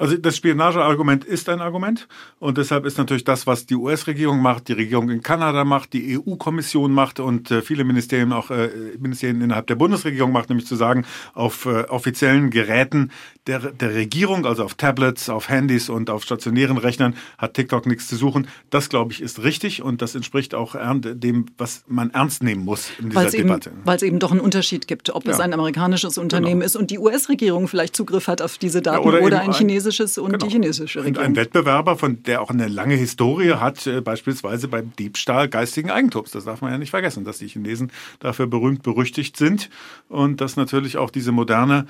Also 0.00 0.16
das 0.16 0.34
Spionageargument 0.36 1.24
ist 1.26 1.48
ein 1.50 1.60
Argument 1.60 2.08
und 2.38 2.56
deshalb 2.56 2.86
ist 2.86 2.96
natürlich 2.96 3.24
das, 3.24 3.46
was 3.46 3.66
die 3.66 3.74
US-Regierung 3.76 4.40
macht, 4.40 4.68
die 4.68 4.72
Regierung 4.72 5.10
in 5.10 5.22
Kanada 5.22 5.64
macht, 5.66 5.92
die 5.92 6.18
EU-Kommission 6.18 6.90
macht 6.90 7.20
und 7.20 7.50
äh, 7.50 7.60
viele 7.60 7.84
Ministerien 7.84 8.32
auch 8.32 8.50
äh, 8.50 8.70
Ministerien 8.98 9.42
innerhalb 9.42 9.66
der 9.66 9.74
Bundesregierung 9.74 10.32
macht, 10.32 10.48
nämlich 10.48 10.66
zu 10.66 10.74
sagen, 10.74 11.04
auf 11.34 11.66
äh, 11.66 11.82
offiziellen 11.88 12.48
Geräten 12.48 13.10
der, 13.46 13.58
der 13.72 13.94
Regierung, 13.94 14.46
also 14.46 14.64
auf 14.64 14.74
Tablets, 14.74 15.28
auf 15.28 15.50
Handys 15.50 15.90
und 15.90 16.08
auf 16.08 16.22
stationären 16.22 16.78
Rechnern 16.78 17.14
hat 17.36 17.52
TikTok 17.52 17.84
nichts 17.86 18.08
zu 18.08 18.16
suchen. 18.16 18.46
Das 18.70 18.88
glaube 18.88 19.12
ich 19.12 19.20
ist 19.20 19.42
richtig 19.42 19.82
und 19.82 20.00
das 20.00 20.14
entspricht 20.14 20.54
auch 20.54 20.76
dem, 20.94 21.44
was 21.58 21.84
man 21.88 22.10
ernst 22.10 22.42
nehmen 22.42 22.64
muss 22.64 22.90
in 22.98 23.10
dieser 23.10 23.20
Weil 23.20 23.26
es 23.28 23.34
eben, 23.34 23.48
Debatte. 23.48 23.72
weil 23.84 23.96
es 23.96 24.02
eben 24.02 24.18
doch 24.18 24.30
einen 24.30 24.40
Unterschied 24.40 24.86
gibt, 24.86 25.10
ob 25.10 25.28
es 25.28 25.36
Ja. 25.38 25.44
ein 25.44 25.52
amerikanisches 25.52 26.16
Unternehmen 26.16 26.60
Genau. 26.60 26.64
ist 26.66 26.76
und 26.76 26.90
die 26.90 26.98
US-Regierung 26.98 27.68
vielleicht 27.68 27.94
Zugriff 27.94 28.28
hat 28.28 28.40
auf 28.40 28.56
diese 28.56 28.80
Daten 28.80 29.00
oder 29.06 29.18
oder, 29.18 29.26
eben 29.26 29.36
ein 29.36 29.42
ein- 29.50 29.52
chinesisches 29.90 30.18
und 30.18 30.32
Genau. 30.32 30.46
die 30.46 30.52
chinesische 30.52 31.00
Und 31.00 31.06
Regierung. 31.06 31.26
ein 31.28 31.36
Wettbewerber, 31.36 31.96
von 31.96 32.22
der 32.22 32.40
auch 32.42 32.50
eine 32.50 32.68
lange 32.68 32.94
Historie 32.94 33.52
hat, 33.54 33.86
äh, 33.86 34.00
beispielsweise 34.00 34.68
beim 34.68 34.92
Diebstahl 34.98 35.48
geistigen 35.48 35.90
Eigentums. 35.90 36.30
Das 36.30 36.44
darf 36.44 36.60
man 36.60 36.72
ja 36.72 36.78
nicht 36.78 36.90
vergessen, 36.90 37.24
dass 37.24 37.38
die 37.38 37.48
Chinesen 37.48 37.90
dafür 38.20 38.46
berühmt 38.46 38.82
berüchtigt 38.82 39.36
sind 39.36 39.70
und 40.08 40.40
dass 40.40 40.56
natürlich 40.56 40.96
auch 40.96 41.10
diese 41.10 41.32
moderne 41.32 41.86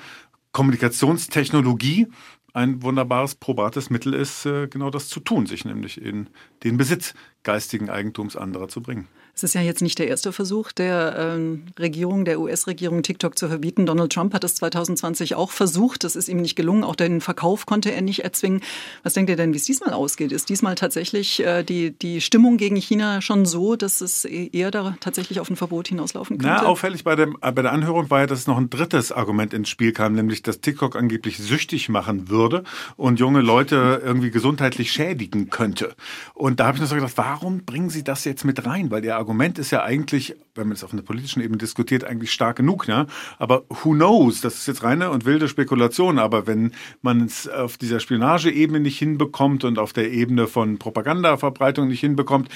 Kommunikationstechnologie 0.51 2.07
ein 2.53 2.83
wunderbares, 2.83 3.35
probates 3.35 3.89
Mittel 3.89 4.13
ist, 4.13 4.45
äh, 4.45 4.67
genau 4.67 4.89
das 4.89 5.07
zu 5.07 5.21
tun, 5.21 5.45
sich 5.45 5.63
nämlich 5.63 6.01
in 6.01 6.27
den 6.63 6.75
Besitz 6.77 7.13
geistigen 7.43 7.89
Eigentums 7.89 8.35
anderer 8.35 8.67
zu 8.67 8.81
bringen. 8.81 9.07
Es 9.33 9.43
ist 9.43 9.53
ja 9.53 9.61
jetzt 9.61 9.81
nicht 9.81 9.97
der 9.99 10.07
erste 10.07 10.31
Versuch 10.31 10.71
der 10.71 11.15
ähm, 11.17 11.63
Regierung, 11.79 12.25
der 12.25 12.39
US-Regierung, 12.39 13.03
TikTok 13.03 13.37
zu 13.37 13.47
verbieten. 13.47 13.85
Donald 13.85 14.11
Trump 14.11 14.33
hat 14.33 14.43
es 14.43 14.55
2020 14.55 15.35
auch 15.35 15.51
versucht. 15.51 16.03
Das 16.03 16.15
ist 16.15 16.27
ihm 16.27 16.41
nicht 16.41 16.55
gelungen. 16.55 16.83
Auch 16.83 16.95
den 16.95 17.21
Verkauf 17.21 17.65
konnte 17.65 17.91
er 17.91 18.01
nicht 18.01 18.23
erzwingen. 18.23 18.61
Was 19.03 19.13
denkt 19.13 19.29
ihr 19.29 19.35
denn, 19.35 19.53
wie 19.53 19.57
es 19.57 19.63
diesmal 19.63 19.93
ausgeht? 19.93 20.31
Ist 20.31 20.49
diesmal 20.49 20.75
tatsächlich 20.75 21.43
äh, 21.43 21.63
die, 21.63 21.91
die 21.91 22.21
Stimmung 22.21 22.57
gegen 22.57 22.75
China 22.75 23.21
schon 23.21 23.45
so, 23.45 23.75
dass 23.75 24.01
es 24.01 24.25
eher 24.25 24.71
da 24.71 24.95
tatsächlich 24.99 25.39
auf 25.39 25.49
ein 25.49 25.55
Verbot 25.55 25.87
hinauslaufen 25.87 26.37
könnte? 26.37 26.53
Na, 26.53 26.65
auffällig 26.65 27.03
bei, 27.03 27.15
dem, 27.15 27.37
äh, 27.41 27.51
bei 27.51 27.61
der 27.61 27.71
Anhörung 27.71 28.09
war 28.09 28.21
ja, 28.21 28.27
dass 28.27 28.47
noch 28.47 28.57
ein 28.57 28.69
drittes 28.69 29.11
Argument 29.11 29.53
ins 29.53 29.69
Spiel 29.69 29.93
kam, 29.93 30.13
nämlich, 30.13 30.43
dass 30.43 30.61
TikTok 30.61 30.95
angeblich 30.95 31.37
süchtig 31.37 31.89
machen 31.89 32.29
würde 32.29 32.63
und 32.97 33.19
junge 33.19 33.41
Leute 33.41 34.01
irgendwie 34.03 34.31
gesundheitlich 34.31 34.91
schädigen 34.91 35.49
könnte. 35.49 35.95
Und 36.33 36.59
da 36.59 36.67
habe 36.67 36.75
ich 36.75 36.81
nur 36.81 36.87
so 36.87 36.95
gedacht, 36.95 37.13
warum 37.15 37.63
bringen 37.63 37.89
Sie 37.89 38.03
das 38.03 38.25
jetzt 38.25 38.43
mit 38.43 38.65
rein? 38.65 38.91
Weil 38.91 39.05
Ihr 39.05 39.15
Argument 39.21 39.59
ist 39.59 39.71
ja 39.71 39.83
eigentlich, 39.83 40.35
wenn 40.55 40.67
man 40.67 40.75
es 40.75 40.83
auf 40.83 40.91
einer 40.91 41.03
politischen 41.03 41.41
Ebene 41.41 41.57
diskutiert, 41.57 42.03
eigentlich 42.03 42.31
stark 42.31 42.57
genug. 42.57 42.87
Ne? 42.87 43.07
Aber 43.37 43.63
who 43.69 43.91
knows? 43.91 44.41
Das 44.41 44.55
ist 44.55 44.67
jetzt 44.67 44.83
reine 44.83 45.11
und 45.11 45.25
wilde 45.25 45.47
Spekulation. 45.47 46.19
Aber 46.19 46.47
wenn 46.47 46.73
man 47.01 47.21
es 47.25 47.47
auf 47.47 47.77
dieser 47.77 47.99
Spionageebene 47.99 48.79
nicht 48.79 48.97
hinbekommt 48.97 49.63
und 49.63 49.79
auf 49.79 49.93
der 49.93 50.11
Ebene 50.11 50.47
von 50.47 50.79
Propagandaverbreitung 50.79 51.87
nicht 51.87 52.01
hinbekommt, 52.01 52.49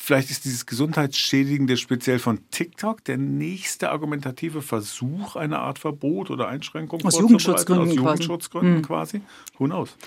Vielleicht 0.00 0.30
ist 0.30 0.46
dieses 0.46 0.64
Gesundheitsschädigende 0.64 1.76
speziell 1.76 2.18
von 2.18 2.38
TikTok 2.50 3.04
der 3.04 3.18
nächste 3.18 3.90
argumentative 3.90 4.62
Versuch, 4.62 5.36
eine 5.36 5.58
Art 5.58 5.78
Verbot 5.78 6.30
oder 6.30 6.48
Einschränkung 6.48 7.04
Aus? 7.04 7.18
Jugendschutzgründen 7.18 7.88
Aus 7.88 7.94
quasi. 7.94 8.04
Jugendschutzgründen 8.06 8.80
quasi. 8.80 9.20
Who 9.58 9.66
knows? 9.66 9.98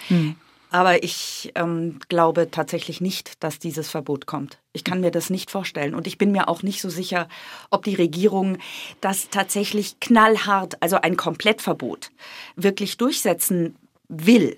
Aber 0.72 1.04
ich 1.04 1.52
ähm, 1.56 2.00
glaube 2.08 2.50
tatsächlich 2.50 3.02
nicht, 3.02 3.44
dass 3.44 3.60
dieses 3.60 3.90
Verbot 3.90 4.26
kommt. 4.26 4.58
Ich 4.72 4.86
kann 4.86 5.02
mir 5.02 5.12
das 5.12 5.30
nicht 5.30 5.52
vorstellen. 5.52 5.94
Und 5.94 6.08
ich 6.08 6.18
bin 6.18 6.32
mir 6.32 6.48
auch 6.48 6.64
nicht 6.64 6.82
so 6.82 6.90
sicher, 6.90 7.28
ob 7.70 7.84
die 7.84 7.96
Regierung 7.96 8.58
das 9.02 9.30
tatsächlich 9.30 10.00
knallhart, 10.00 10.82
also 10.82 10.96
ein 10.96 11.18
Komplettverbot, 11.18 12.10
wirklich 12.56 12.98
durchsetzen 12.98 13.76
will. 14.08 14.58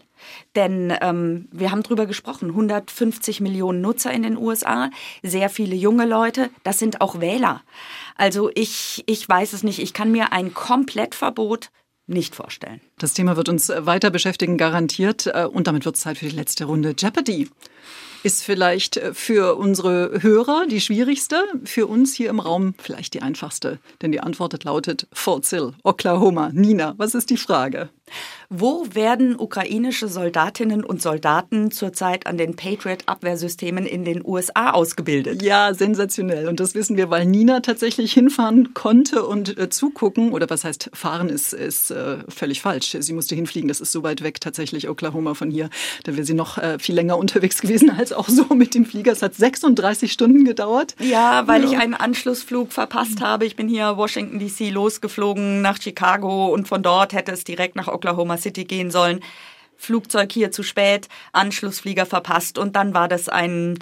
Denn 0.56 0.94
ähm, 1.02 1.48
wir 1.52 1.72
haben 1.72 1.82
drüber 1.82 2.06
gesprochen, 2.06 2.50
150 2.50 3.42
Millionen 3.42 3.82
Nutzer 3.82 4.12
in 4.12 4.22
den 4.22 4.38
USA, 4.38 4.92
sehr 5.24 5.50
viele 5.50 5.76
junge 5.76 6.06
Leute, 6.06 6.52
das 6.64 6.78
sind 6.78 7.02
auch 7.02 7.20
Wähler. 7.22 7.64
Also 8.16 8.52
ich, 8.54 9.04
ich 9.08 9.28
weiß 9.28 9.54
es 9.54 9.64
nicht, 9.64 9.80
ich 9.80 9.94
kann 9.94 10.12
mir 10.12 10.32
ein 10.32 10.54
Komplettverbot 10.54 11.72
nicht 12.08 12.36
vorstellen. 12.36 12.82
Das 12.98 13.14
Thema 13.14 13.38
wird 13.38 13.50
uns 13.50 13.70
weiter 13.70 14.10
beschäftigen, 14.10 14.58
garantiert. 14.58 15.28
Äh, 15.28 15.46
Und 15.46 15.68
damit 15.68 15.86
wird 15.86 15.96
es 15.96 16.02
Zeit 16.02 16.18
für 16.18 16.26
die 16.26 16.36
letzte 16.36 16.66
Runde 16.66 16.96
Jeopardy. 16.98 17.50
Ist 18.24 18.44
vielleicht 18.44 18.98
äh, 18.98 19.14
für 19.14 19.56
unsere 19.56 20.22
Hörer 20.22 20.66
die 20.68 20.82
schwierigste, 20.82 21.44
für 21.66 21.88
uns 21.88 22.14
hier 22.14 22.30
im 22.30 22.40
Raum 22.40 22.74
vielleicht 22.78 23.14
die 23.14 23.22
einfachste. 23.22 23.80
Denn 24.02 24.12
die 24.12 24.22
Antwort 24.22 24.64
lautet 24.64 25.08
Fort 25.14 25.46
Sill, 25.46 25.74
Oklahoma. 25.84 26.50
Nina, 26.54 26.96
was 26.98 27.16
ist 27.16 27.30
die 27.30 27.38
Frage? 27.38 27.90
Wo 28.50 28.86
werden 28.94 29.40
ukrainische 29.40 30.08
Soldatinnen 30.08 30.84
und 30.84 31.02
Soldaten 31.02 31.72
zurzeit 31.72 32.28
an 32.28 32.38
den 32.38 32.56
Patriot-Abwehrsystemen 32.56 33.86
in 33.86 34.06
den 34.06 34.24
USA 34.24 34.72
ausgebildet? 34.72 35.42
Ja, 35.42 35.74
sensationell. 35.74 36.48
Und 36.48 36.60
das 36.60 36.76
wissen 36.76 36.96
wir, 36.96 37.10
weil 37.10 37.26
Nina 37.26 37.62
tatsächlich 37.62 38.14
hinfahren 38.14 38.74
konnte 38.76 39.26
und 39.26 39.58
äh, 39.58 39.70
zugucken. 39.70 40.34
Oder 40.34 40.50
was 40.50 40.64
heißt, 40.64 40.92
fahren 40.94 41.30
ist, 41.30 41.54
ist 41.54 41.90
äh, 41.90 42.18
völlig 42.28 42.62
falsch. 42.62 42.96
Sie 43.00 43.14
musste 43.14 43.34
hinfliegen. 43.34 43.70
Das 43.70 43.82
ist 43.82 43.92
so 43.92 44.04
weit 44.04 44.22
weg 44.22 44.40
tatsächlich, 44.40 44.88
Oklahoma 44.88 45.34
von 45.34 45.50
hier. 45.50 45.70
Da 46.04 46.16
wäre 46.16 46.26
sie 46.26 46.36
noch 46.36 46.58
äh, 46.58 46.78
viel 46.78 46.96
länger 46.96 47.18
unterwegs 47.24 47.62
gewesen 47.62 47.90
als 47.90 48.13
auch 48.14 48.30
so 48.30 48.46
mit 48.56 48.76
dem 48.76 48.86
Flieger. 48.86 49.12
Es 49.12 49.22
hat 49.22 49.36
36 49.36 50.12
Stunden 50.12 50.46
gedauert. 50.46 50.96
Ja, 51.00 51.48
weil 51.48 51.64
ich 51.64 51.78
einen 51.78 51.94
Anschlussflug 51.94 52.72
verpasst 52.72 53.22
habe. 53.22 53.46
Ich 53.46 53.56
bin 53.56 53.68
hier 53.68 53.98
Washington 53.98 54.40
DC 54.40 54.72
losgeflogen 54.72 55.62
nach 55.62 55.82
Chicago 55.82 56.48
und 56.48 56.68
von 56.68 56.84
dort 56.84 57.14
hätte 57.14 57.32
es 57.32 57.44
direkt 57.44 57.76
nach 57.76 57.88
Oklahoma 57.88 58.38
City 58.38 58.66
gehen 58.66 58.92
sollen. 58.92 59.20
Flugzeug 59.78 60.32
hier 60.32 60.52
zu 60.52 60.64
spät, 60.64 61.08
Anschlussflieger 61.32 62.06
verpasst 62.06 62.58
und 62.58 62.76
dann 62.76 62.94
war 62.94 63.08
das 63.08 63.30
ein 63.30 63.80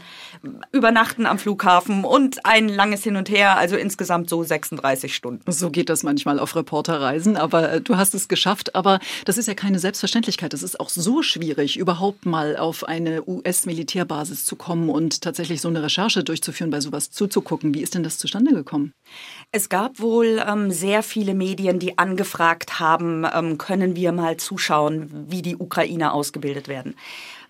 Übernachten 0.71 1.25
am 1.25 1.38
Flughafen 1.38 2.04
und 2.04 2.45
ein 2.45 2.67
langes 2.67 3.04
Hin 3.04 3.15
und 3.15 3.30
Her, 3.30 3.58
also 3.58 3.75
insgesamt 3.75 4.30
so 4.30 4.43
36 4.43 5.15
Stunden. 5.15 5.51
So 5.51 5.69
geht 5.69 5.89
das 5.89 6.04
manchmal 6.04 6.39
auf 6.39 6.56
Reporterreisen, 6.56 7.38
aber 7.38 7.73
äh, 7.73 7.82
du 7.82 7.97
hast 7.97 8.13
es 8.13 8.27
geschafft. 8.27 8.75
Aber 8.75 8.99
das 9.25 9.38
ist 9.38 9.47
ja 9.47 9.54
keine 9.54 9.80
Selbstverständlichkeit. 9.80 10.54
Es 10.54 10.63
ist 10.63 10.80
auch 10.80 10.89
so 10.89 11.21
schwierig, 11.21 11.77
überhaupt 11.77 12.25
mal 12.25 12.58
auf 12.58 12.84
eine 12.84 13.27
US-Militärbasis 13.27 14.45
zu 14.45 14.56
kommen 14.56 14.89
und 14.89 15.21
tatsächlich 15.21 15.62
so 15.62 15.67
eine 15.67 15.84
Recherche 15.84 16.23
durchzuführen, 16.23 16.71
bei 16.71 16.82
sowas 16.82 17.12
zuzugucken. 17.12 17.73
Wie 17.73 17.82
ist 17.82 17.95
denn 17.95 18.04
das 18.04 18.17
zustande 18.17 18.54
gekommen? 18.54 18.93
Es 19.51 19.69
gab 19.69 19.99
wohl 19.99 20.41
ähm, 20.47 20.71
sehr 20.71 21.04
viele 21.04 21.34
Medien, 21.34 21.80
die 21.80 21.97
angefragt 21.97 22.80
haben, 22.80 23.25
ähm, 23.34 23.58
können 23.58 23.95
wir 23.95 24.12
mal 24.12 24.38
zuschauen, 24.38 25.10
wie 25.30 25.41
die 25.41 25.56
Ukrainer 25.82 26.13
ausgebildet 26.13 26.67
werden. 26.67 26.96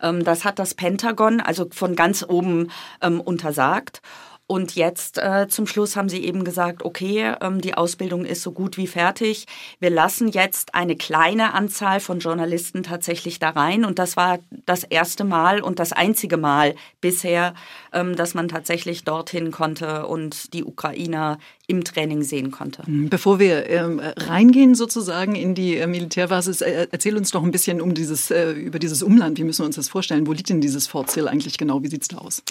Ähm, 0.02 0.24
das 0.24 0.46
hat 0.46 0.60
das 0.60 0.74
Pentagon 0.74 1.42
also 1.42 1.68
von 1.72 1.96
ganz 1.96 2.26
oben 2.28 2.72
ähm, 3.02 3.20
untersagt. 3.20 4.02
Und 4.48 4.76
jetzt 4.76 5.18
äh, 5.18 5.48
zum 5.48 5.66
Schluss 5.66 5.96
haben 5.96 6.10
sie 6.10 6.26
eben 6.26 6.44
gesagt, 6.44 6.84
okay, 6.84 7.36
ähm, 7.40 7.62
die 7.62 7.76
Ausbildung 7.76 8.26
ist 8.26 8.42
so 8.42 8.52
gut 8.52 8.76
wie 8.76 8.88
fertig. 8.88 9.46
Wir 9.80 9.90
lassen 9.90 10.28
jetzt 10.28 10.76
eine 10.76 10.98
kleine 10.98 11.54
Anzahl 11.54 12.02
von 12.02 12.20
Journalisten 12.20 12.84
tatsächlich 12.84 13.40
da 13.40 13.52
rein. 13.52 13.86
Und 13.86 13.98
das 13.98 14.18
war 14.18 14.40
das 14.66 14.84
erste 14.84 15.24
Mal 15.24 15.62
und 15.62 15.80
das 15.80 15.94
einzige 15.94 16.36
Mal 16.36 16.76
bisher, 17.00 17.54
ähm, 17.94 18.18
dass 18.18 18.34
man 18.34 18.50
tatsächlich 18.50 19.06
dorthin 19.06 19.52
konnte 19.52 20.06
und 20.06 20.54
die 20.54 20.66
Ukrainer 20.66 21.38
im 21.72 21.86
Training 21.86 22.22
sehen 22.22 22.52
konnte. 22.52 22.84
Mhm. 22.86 23.10
Bevor 23.10 23.40
wir 23.40 23.70
ähm, 23.70 24.02
reingehen 24.18 24.76
sozusagen 24.76 25.36
in 25.36 25.56
die 25.56 25.78
äh, 25.78 25.88
Militärbasis, 25.88 26.60
äh, 26.60 26.88
erzähl 26.92 27.16
uns 27.16 27.32
doch 27.32 27.44
ein 27.44 27.52
bisschen 27.52 27.80
um 27.80 27.94
dieses, 27.94 28.30
äh, 28.30 28.52
über 28.52 28.78
dieses 28.78 29.02
Umland. 29.02 29.38
Wie 29.38 29.46
müssen 29.46 29.62
wir 29.62 29.68
uns 29.68 29.78
das 29.78 29.88
vorstellen? 29.88 30.28
Wo 30.28 30.34
liegt 30.34 30.50
denn 30.50 30.60
dieses 30.60 30.88
Fort 30.88 31.10
Sill 31.10 31.30
eigentlich 31.30 31.58
genau? 31.58 31.82
Wie 31.82 31.88
sieht 31.88 32.02
es 32.02 32.10
da 32.10 32.18
aus? 32.18 32.44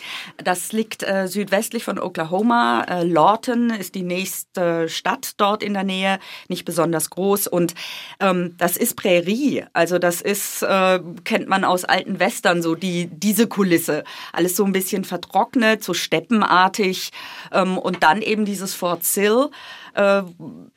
Das 0.42 0.72
liegt 0.72 1.02
äh, 1.02 1.28
südwestlich 1.28 1.85
von 1.85 1.98
Oklahoma. 1.98 2.83
Äh, 2.85 3.04
Lawton 3.04 3.68
ist 3.68 3.94
die 3.94 4.02
nächste 4.02 4.88
Stadt 4.88 5.35
dort 5.37 5.62
in 5.62 5.74
der 5.74 5.85
Nähe, 5.85 6.18
nicht 6.48 6.64
besonders 6.64 7.11
groß. 7.11 7.46
Und 7.46 7.74
ähm, 8.20 8.54
das 8.56 8.78
ist 8.78 8.96
Prärie. 8.96 9.64
Also 9.74 9.98
das 9.98 10.22
ist, 10.22 10.62
äh, 10.62 10.98
kennt 11.24 11.46
man 11.46 11.64
aus 11.64 11.85
alten 11.85 12.18
Western, 12.18 12.62
so 12.62 12.74
die, 12.74 13.11
diese 13.12 13.46
Kulisse. 13.48 14.02
Alles 14.33 14.56
so 14.56 14.64
ein 14.64 14.72
bisschen 14.72 15.04
vertrocknet, 15.04 15.85
so 15.85 15.92
steppenartig. 15.92 17.11
Ähm, 17.52 17.76
und 17.76 18.02
dann 18.02 18.22
eben 18.22 18.46
dieses 18.46 18.74
Fort 18.74 19.04
Sill. 19.14 19.51
Äh, 19.94 20.23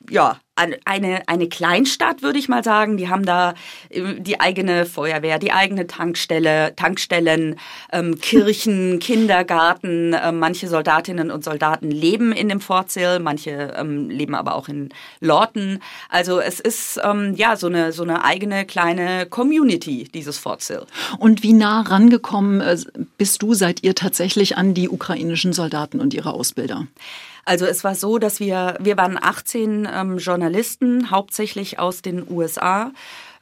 ja, 0.10 0.40
eine, 0.56 1.28
eine 1.28 1.50
Kleinstadt, 1.50 2.22
würde 2.22 2.38
ich 2.38 2.48
mal 2.48 2.64
sagen. 2.64 2.98
Die 2.98 3.10
haben 3.10 3.26
da 3.26 3.56
äh, 3.90 4.20
die 4.20 4.40
eigene 4.40 4.86
Feuerwehr, 4.86 5.40
die 5.40 5.52
eigene 5.52 5.88
Tankstelle, 5.88 6.76
Tankstellen, 6.76 7.56
ähm, 7.92 8.20
Kirchen, 8.20 9.00
Kindergarten. 9.02 10.14
Äh, 10.14 10.32
manche 10.32 10.68
Soldatinnen 10.68 11.32
und 11.32 11.44
Soldaten 11.44 11.90
leben 11.90 12.32
in 12.32 12.50
dem 12.50 12.62
Fort 12.62 12.92
Sill, 12.92 13.20
manche 13.20 13.74
ähm, 13.76 14.10
leben 14.10 14.36
aber 14.36 14.56
auch 14.56 14.68
in 14.68 14.90
Lawton. 15.20 15.80
Also 16.10 16.40
es 16.40 16.60
ist 16.60 17.00
ähm, 17.04 17.34
ja 17.36 17.56
so 17.56 17.68
eine, 17.68 17.92
so 17.92 18.04
eine 18.04 18.24
eigene 18.24 18.66
kleine 18.66 19.26
Community, 19.26 20.08
dieses 20.14 20.38
Fort 20.38 20.62
Sill. 20.62 20.86
Und 21.18 21.42
wie 21.44 21.54
nah 21.54 21.82
rangekommen 21.82 22.62
äh, 22.62 22.78
bist 23.18 23.42
du, 23.42 23.54
seid 23.54 23.84
ihr 23.84 23.96
tatsächlich 23.96 24.58
an 24.58 24.74
die 24.74 24.90
ukrainischen 24.90 25.54
Soldaten 25.54 26.00
und 26.00 26.14
ihre 26.14 26.34
Ausbilder? 26.34 26.88
Also 27.46 27.66
es 27.66 27.84
war 27.84 27.96
so, 27.96 28.18
dass 28.18 28.40
wir, 28.40 28.78
wir 28.80 28.98
waren 28.98 29.18
18 29.22 29.88
ähm, 29.92 30.18
Journalisten, 30.18 31.12
hauptsächlich 31.12 31.80
aus 31.80 32.02
den 32.02 32.26
USA 32.30 32.92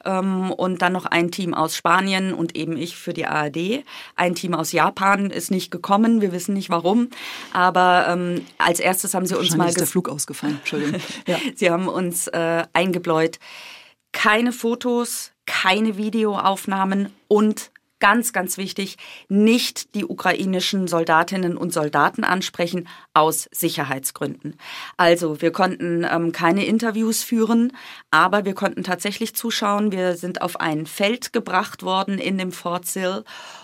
ähm, 0.04 0.50
und 0.50 0.82
dann 0.82 0.92
noch 0.92 1.06
ein 1.06 1.30
Team 1.30 1.54
aus 1.54 1.76
Spanien 1.76 2.34
und 2.34 2.56
eben 2.56 2.76
ich 2.76 2.96
für 2.96 3.12
die 3.12 3.26
ARD. 3.26 3.84
Ein 4.16 4.34
Team 4.34 4.54
aus 4.54 4.72
Japan 4.72 5.30
ist 5.30 5.50
nicht 5.50 5.70
gekommen, 5.70 6.20
wir 6.20 6.32
wissen 6.32 6.54
nicht 6.54 6.70
warum, 6.70 7.08
aber 7.52 8.06
ähm, 8.08 8.44
als 8.58 8.80
erstes 8.80 9.14
haben 9.14 9.26
sie 9.26 9.38
uns 9.38 9.56
mal... 9.56 9.68
ist 9.68 9.78
der 9.78 9.86
Flug 9.86 10.08
ausgefallen, 10.08 10.58
Entschuldigung. 10.58 11.00
Ja. 11.26 11.38
sie 11.54 11.70
haben 11.70 11.88
uns 11.88 12.26
äh, 12.28 12.64
eingebläut, 12.72 13.38
keine 14.12 14.52
Fotos, 14.52 15.32
keine 15.46 15.96
Videoaufnahmen 15.96 17.12
und 17.28 17.71
ganz, 18.02 18.32
ganz 18.32 18.58
wichtig, 18.58 18.96
nicht 19.28 19.94
die 19.94 20.04
ukrainischen 20.04 20.88
Soldatinnen 20.88 21.56
und 21.56 21.72
Soldaten 21.72 22.24
ansprechen 22.24 22.88
aus 23.14 23.48
Sicherheitsgründen. 23.52 24.56
Also 24.96 25.40
wir 25.40 25.52
konnten 25.52 26.04
ähm, 26.10 26.32
keine 26.32 26.66
Interviews 26.66 27.22
führen, 27.22 27.72
aber 28.10 28.44
wir 28.44 28.54
konnten 28.54 28.82
tatsächlich 28.82 29.36
zuschauen. 29.36 29.92
Wir 29.92 30.16
sind 30.16 30.42
auf 30.42 30.58
ein 30.58 30.86
Feld 30.86 31.32
gebracht 31.32 31.84
worden 31.84 32.18
in 32.18 32.38
dem 32.38 32.50
Fort 32.50 32.86
Sill 32.86 33.22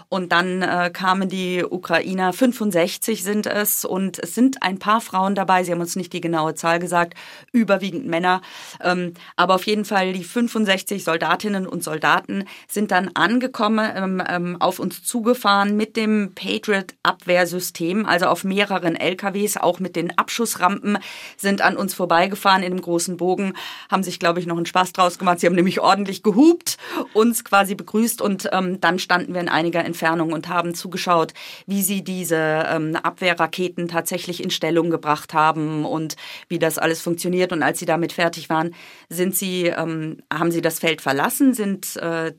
und 0.08 0.32
dann 0.32 0.62
äh, 0.62 0.90
kamen 0.92 1.28
die 1.28 1.64
Ukrainer, 1.64 2.32
65 2.32 3.22
sind 3.22 3.46
es 3.46 3.84
und 3.84 4.18
es 4.18 4.34
sind 4.34 4.62
ein 4.62 4.78
paar 4.78 5.00
Frauen 5.00 5.34
dabei, 5.34 5.64
sie 5.64 5.72
haben 5.72 5.80
uns 5.80 5.96
nicht 5.96 6.12
die 6.12 6.20
genaue 6.20 6.54
Zahl 6.54 6.78
gesagt, 6.78 7.14
überwiegend 7.52 8.06
Männer, 8.06 8.40
ähm, 8.82 9.14
aber 9.36 9.56
auf 9.56 9.66
jeden 9.66 9.84
Fall 9.84 10.12
die 10.12 10.24
65 10.24 11.04
Soldatinnen 11.04 11.66
und 11.66 11.84
Soldaten 11.84 12.44
sind 12.68 12.90
dann 12.90 13.10
angekommen, 13.14 13.90
ähm, 13.94 14.22
ähm, 14.28 14.56
auf 14.60 14.78
uns 14.78 15.02
zugefahren 15.02 15.76
mit 15.76 15.96
dem 15.96 16.32
Patriot-Abwehrsystem, 16.34 18.06
also 18.06 18.26
auf 18.26 18.44
mehreren 18.44 18.96
LKWs, 18.96 19.56
auch 19.56 19.80
mit 19.80 19.96
den 19.96 20.16
Abschussrampen, 20.18 20.98
sind 21.36 21.60
an 21.60 21.76
uns 21.76 21.94
vorbeigefahren 21.94 22.62
in 22.62 22.72
einem 22.72 22.80
großen 22.80 23.16
Bogen, 23.16 23.54
haben 23.90 24.02
sich, 24.02 24.18
glaube 24.18 24.40
ich, 24.40 24.46
noch 24.46 24.56
einen 24.56 24.66
Spaß 24.66 24.92
draus 24.92 25.18
gemacht. 25.18 25.40
Sie 25.40 25.46
haben 25.46 25.54
nämlich 25.54 25.80
ordentlich 25.80 26.22
gehupt, 26.22 26.76
uns 27.14 27.44
quasi 27.44 27.74
begrüßt 27.74 28.20
und 28.22 28.48
ähm, 28.52 28.80
dann 28.80 28.98
standen 28.98 29.34
wir 29.34 29.40
in 29.40 29.48
einiger 29.48 29.84
Entfernung 29.84 30.32
und 30.32 30.48
haben 30.48 30.74
zugeschaut, 30.74 31.34
wie 31.66 31.82
sie 31.82 32.02
diese 32.02 32.36
ähm, 32.68 32.96
Abwehrraketen 32.96 33.88
tatsächlich 33.88 34.42
in 34.42 34.50
Stellung 34.50 34.90
gebracht 34.90 35.34
haben 35.34 35.84
und 35.84 36.16
wie 36.48 36.58
das 36.58 36.78
alles 36.78 37.00
funktioniert. 37.00 37.52
Und 37.52 37.62
als 37.62 37.78
sie 37.78 37.86
damit 37.86 38.12
fertig 38.12 38.48
waren, 38.48 38.74
sind 39.08 39.36
sie, 39.36 39.66
ähm, 39.66 40.18
haben 40.32 40.50
sie 40.50 40.60
das 40.60 40.78
Feld 40.78 41.00
verlassen, 41.00 41.54
sind 41.54 41.96
äh, 41.96 42.32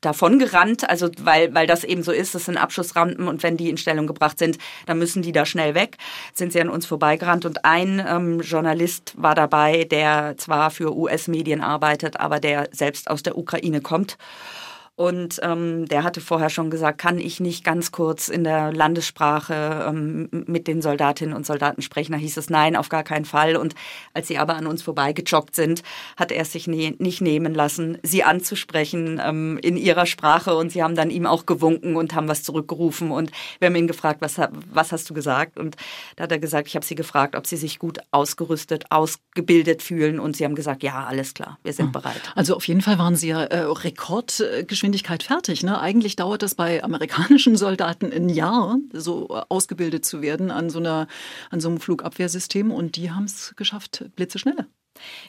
davon 0.00 0.38
gerannt, 0.38 0.88
also 0.88 1.08
weil, 1.20 1.54
weil 1.54 1.66
das 1.66 1.84
eben 1.84 2.02
so 2.02 2.12
ist, 2.12 2.34
das 2.34 2.46
sind 2.46 2.56
Abschussrampen 2.56 3.28
und 3.28 3.42
wenn 3.42 3.56
die 3.56 3.70
in 3.70 3.76
Stellung 3.76 4.06
gebracht 4.06 4.38
sind, 4.38 4.58
dann 4.86 4.98
müssen 4.98 5.22
die 5.22 5.32
da 5.32 5.46
schnell 5.46 5.74
weg, 5.74 5.96
sind 6.34 6.52
sie 6.52 6.60
an 6.60 6.68
uns 6.68 6.86
vorbeigerannt 6.86 7.44
und 7.44 7.64
ein 7.64 8.04
ähm, 8.06 8.40
Journalist 8.40 9.14
war 9.16 9.34
dabei, 9.34 9.84
der 9.84 10.36
zwar 10.36 10.70
für 10.70 10.96
US-Medien 10.96 11.60
arbeitet, 11.60 12.20
aber 12.20 12.40
der 12.40 12.68
selbst 12.72 13.10
aus 13.10 13.22
der 13.22 13.38
Ukraine 13.38 13.80
kommt 13.80 14.16
und 14.96 15.40
ähm, 15.42 15.86
der 15.86 16.04
hatte 16.04 16.22
vorher 16.22 16.48
schon 16.48 16.70
gesagt, 16.70 16.96
kann 16.96 17.18
ich 17.18 17.38
nicht 17.38 17.64
ganz 17.64 17.92
kurz 17.92 18.28
in 18.28 18.44
der 18.44 18.72
Landessprache 18.72 19.84
ähm, 19.90 20.30
mit 20.46 20.66
den 20.66 20.80
Soldatinnen 20.80 21.34
und 21.34 21.44
Soldaten 21.44 21.82
sprechen? 21.82 22.12
Da 22.12 22.18
hieß 22.18 22.38
es 22.38 22.48
nein, 22.48 22.76
auf 22.76 22.88
gar 22.88 23.02
keinen 23.02 23.26
Fall. 23.26 23.56
Und 23.56 23.74
als 24.14 24.26
sie 24.26 24.38
aber 24.38 24.56
an 24.56 24.66
uns 24.66 24.80
vorbeigejoggt 24.82 25.54
sind, 25.54 25.82
hat 26.16 26.32
er 26.32 26.46
sich 26.46 26.66
nie, 26.66 26.96
nicht 26.98 27.20
nehmen 27.20 27.54
lassen, 27.54 27.98
sie 28.02 28.24
anzusprechen 28.24 29.20
ähm, 29.22 29.58
in 29.62 29.76
ihrer 29.76 30.06
Sprache. 30.06 30.56
Und 30.56 30.72
sie 30.72 30.82
haben 30.82 30.94
dann 30.94 31.10
ihm 31.10 31.26
auch 31.26 31.44
gewunken 31.44 31.94
und 31.96 32.14
haben 32.14 32.28
was 32.28 32.42
zurückgerufen. 32.42 33.10
Und 33.10 33.32
wir 33.58 33.66
haben 33.66 33.76
ihn 33.76 33.88
gefragt, 33.88 34.22
was, 34.22 34.40
was 34.72 34.92
hast 34.92 35.10
du 35.10 35.14
gesagt? 35.14 35.58
Und 35.58 35.76
da 36.16 36.22
hat 36.22 36.32
er 36.32 36.38
gesagt, 36.38 36.68
ich 36.68 36.74
habe 36.74 36.86
sie 36.86 36.94
gefragt, 36.94 37.36
ob 37.36 37.46
sie 37.46 37.58
sich 37.58 37.78
gut 37.78 37.98
ausgerüstet, 38.12 38.86
ausgebildet 38.90 39.82
fühlen. 39.82 40.18
Und 40.18 40.38
sie 40.38 40.46
haben 40.46 40.54
gesagt, 40.54 40.82
ja, 40.82 41.04
alles 41.04 41.34
klar, 41.34 41.58
wir 41.64 41.74
sind 41.74 41.92
bereit. 41.92 42.22
Also 42.34 42.56
auf 42.56 42.66
jeden 42.66 42.80
Fall 42.80 42.98
waren 42.98 43.14
sie 43.14 43.28
ja 43.28 43.42
äh, 43.42 43.58
Rekordgeschwindigkeit 43.58 44.85
Geschwindigkeit 44.86 45.24
fertig. 45.24 45.64
Ne? 45.64 45.80
Eigentlich 45.80 46.14
dauert 46.14 46.42
das 46.42 46.54
bei 46.54 46.84
amerikanischen 46.84 47.56
Soldaten 47.56 48.12
ein 48.12 48.28
Jahr, 48.28 48.78
so 48.92 49.26
ausgebildet 49.48 50.04
zu 50.04 50.22
werden 50.22 50.52
an 50.52 50.70
so, 50.70 50.78
einer, 50.78 51.08
an 51.50 51.58
so 51.60 51.68
einem 51.68 51.80
Flugabwehrsystem. 51.80 52.70
Und 52.70 52.94
die 52.94 53.10
haben 53.10 53.24
es 53.24 53.54
geschafft, 53.56 54.04
blitzeschnelle. 54.14 54.66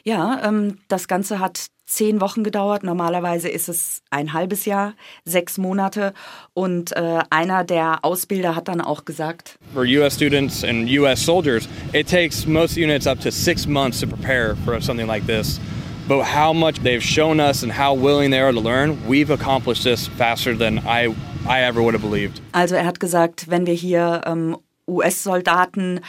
Ja, 0.04 0.40
ähm, 0.44 0.78
das 0.86 1.08
Ganze 1.08 1.40
hat 1.40 1.66
zehn 1.86 2.20
Wochen 2.20 2.44
gedauert. 2.44 2.84
Normalerweise 2.84 3.48
ist 3.48 3.68
es 3.68 4.02
ein 4.10 4.32
halbes 4.32 4.64
Jahr, 4.64 4.94
sechs 5.24 5.58
Monate. 5.58 6.14
Und 6.54 6.96
äh, 6.96 7.18
einer 7.30 7.64
der 7.64 8.04
Ausbilder 8.04 8.54
hat 8.54 8.68
dann 8.68 8.80
auch 8.80 9.04
gesagt: 9.04 9.58
For 9.74 9.82
U.S. 9.82 10.14
students 10.14 10.62
and 10.62 10.88
U.S. 10.88 11.24
soldiers, 11.24 11.68
it 11.92 12.08
takes 12.08 12.46
most 12.46 12.76
units 12.76 13.08
up 13.08 13.20
to 13.20 13.30
six 13.30 13.66
months 13.66 14.00
to 14.00 14.06
prepare 14.06 14.56
for 14.64 14.80
something 14.80 15.08
like 15.08 15.26
this. 15.26 15.60
But 16.08 16.24
how 16.24 16.54
much 16.54 16.76
they've 16.82 17.02
shown 17.02 17.38
us 17.38 17.62
and 17.62 17.70
how 17.70 17.92
willing 17.92 18.30
they 18.30 18.40
are 18.40 18.50
to 18.50 18.60
learn, 18.60 18.96
we've 19.06 19.28
accomplished 19.28 19.84
this 19.84 20.08
faster 20.08 20.56
than 20.56 20.78
I, 20.78 21.14
I 21.46 21.60
ever 21.64 21.82
would 21.82 21.92
have 21.92 22.02
believed. 22.02 22.40
Also 22.52 22.76
er 22.76 22.86
hat 22.86 22.98
gesagt, 22.98 23.50
wenn 23.50 23.66
wir 23.66 23.74
hier 23.74 24.22
ähm, 24.24 24.56
US-Soldaten 24.88 26.00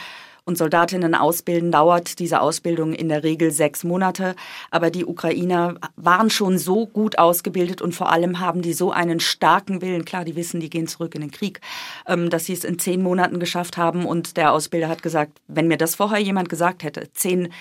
und 0.44 0.56
Soldatinnen 0.56 1.14
ausbilden, 1.14 1.70
dauert 1.70 2.18
diese 2.18 2.40
Ausbildung 2.40 2.94
in 2.94 3.10
der 3.10 3.24
Regel 3.24 3.50
sechs 3.50 3.84
Monate. 3.84 4.36
Aber 4.70 4.90
die 4.90 5.04
Ukrainer 5.04 5.74
waren 5.96 6.30
schon 6.30 6.56
so 6.56 6.86
gut 6.86 7.18
ausgebildet 7.18 7.82
und 7.82 7.94
vor 7.94 8.10
allem 8.10 8.40
haben 8.40 8.62
die 8.62 8.72
so 8.72 8.90
einen 8.92 9.20
starken 9.20 9.82
Willen. 9.82 10.06
Klar, 10.06 10.24
die 10.24 10.34
wissen, 10.34 10.60
die 10.60 10.70
gehen 10.70 10.86
zurück 10.86 11.14
in 11.14 11.20
den 11.20 11.30
Krieg, 11.30 11.60
ähm, 12.08 12.30
dass 12.30 12.46
sie 12.46 12.54
es 12.54 12.64
in 12.64 12.78
zehn 12.78 13.02
Monaten 13.02 13.38
geschafft 13.38 13.76
haben. 13.76 14.06
Und 14.06 14.38
der 14.38 14.52
Ausbilder 14.52 14.88
hat 14.88 15.02
gesagt, 15.02 15.42
wenn 15.46 15.68
mir 15.68 15.76
das 15.76 15.94
vorher 15.94 16.20
jemand 16.20 16.48
gesagt 16.48 16.84
hätte, 16.84 17.12
zehn, 17.12 17.52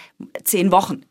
zehn 0.46 0.72
Wochen, 0.72 1.04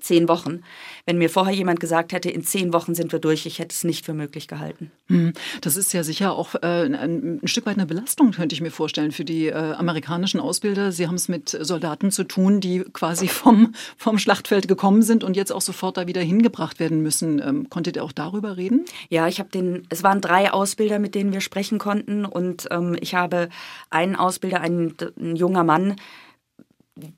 zehn 0.00 0.28
Wochen. 0.28 0.62
Wenn 1.06 1.18
mir 1.18 1.30
vorher 1.30 1.54
jemand 1.54 1.80
gesagt 1.80 2.12
hätte, 2.12 2.30
in 2.30 2.42
zehn 2.42 2.72
Wochen 2.72 2.94
sind 2.94 3.12
wir 3.12 3.18
durch, 3.18 3.46
ich 3.46 3.58
hätte 3.58 3.74
es 3.74 3.84
nicht 3.84 4.04
für 4.04 4.14
möglich 4.14 4.48
gehalten. 4.48 4.90
Hm, 5.08 5.32
das 5.60 5.76
ist 5.76 5.92
ja 5.92 6.04
sicher 6.04 6.32
auch 6.32 6.54
äh, 6.54 6.66
ein, 6.66 7.40
Stück 7.44 7.66
weit 7.66 7.76
eine 7.76 7.86
Belastung, 7.86 8.32
könnte 8.32 8.54
ich 8.54 8.60
mir 8.60 8.70
vorstellen, 8.70 9.12
für 9.12 9.24
die 9.24 9.48
äh, 9.48 9.72
amerikanischen 9.72 10.40
Ausbilder. 10.40 10.92
Sie 10.92 11.06
haben 11.06 11.16
es 11.16 11.28
mit 11.28 11.50
Soldaten 11.60 12.10
zu 12.10 12.24
tun, 12.24 12.60
die 12.60 12.84
quasi 12.92 13.28
vom, 13.28 13.74
vom 13.96 14.18
Schlachtfeld 14.18 14.68
gekommen 14.68 15.02
sind 15.02 15.24
und 15.24 15.36
jetzt 15.36 15.52
auch 15.52 15.60
sofort 15.60 15.96
da 15.96 16.06
wieder 16.06 16.20
hingebracht 16.20 16.78
werden 16.78 17.02
müssen. 17.02 17.40
Ähm, 17.40 17.68
konntet 17.68 17.96
ihr 17.96 18.04
auch 18.04 18.12
darüber 18.12 18.56
reden? 18.56 18.84
Ja, 19.08 19.28
ich 19.28 19.40
habe 19.40 19.50
den, 19.50 19.86
es 19.88 20.02
waren 20.02 20.20
drei 20.20 20.52
Ausbilder, 20.52 20.98
mit 20.98 21.14
denen 21.14 21.32
wir 21.32 21.40
sprechen 21.40 21.78
konnten 21.78 22.24
und 22.24 22.68
ähm, 22.70 22.96
ich 23.00 23.14
habe 23.14 23.48
einen 23.90 24.16
Ausbilder, 24.16 24.60
ein 24.60 24.94
junger 25.34 25.64
Mann, 25.64 25.96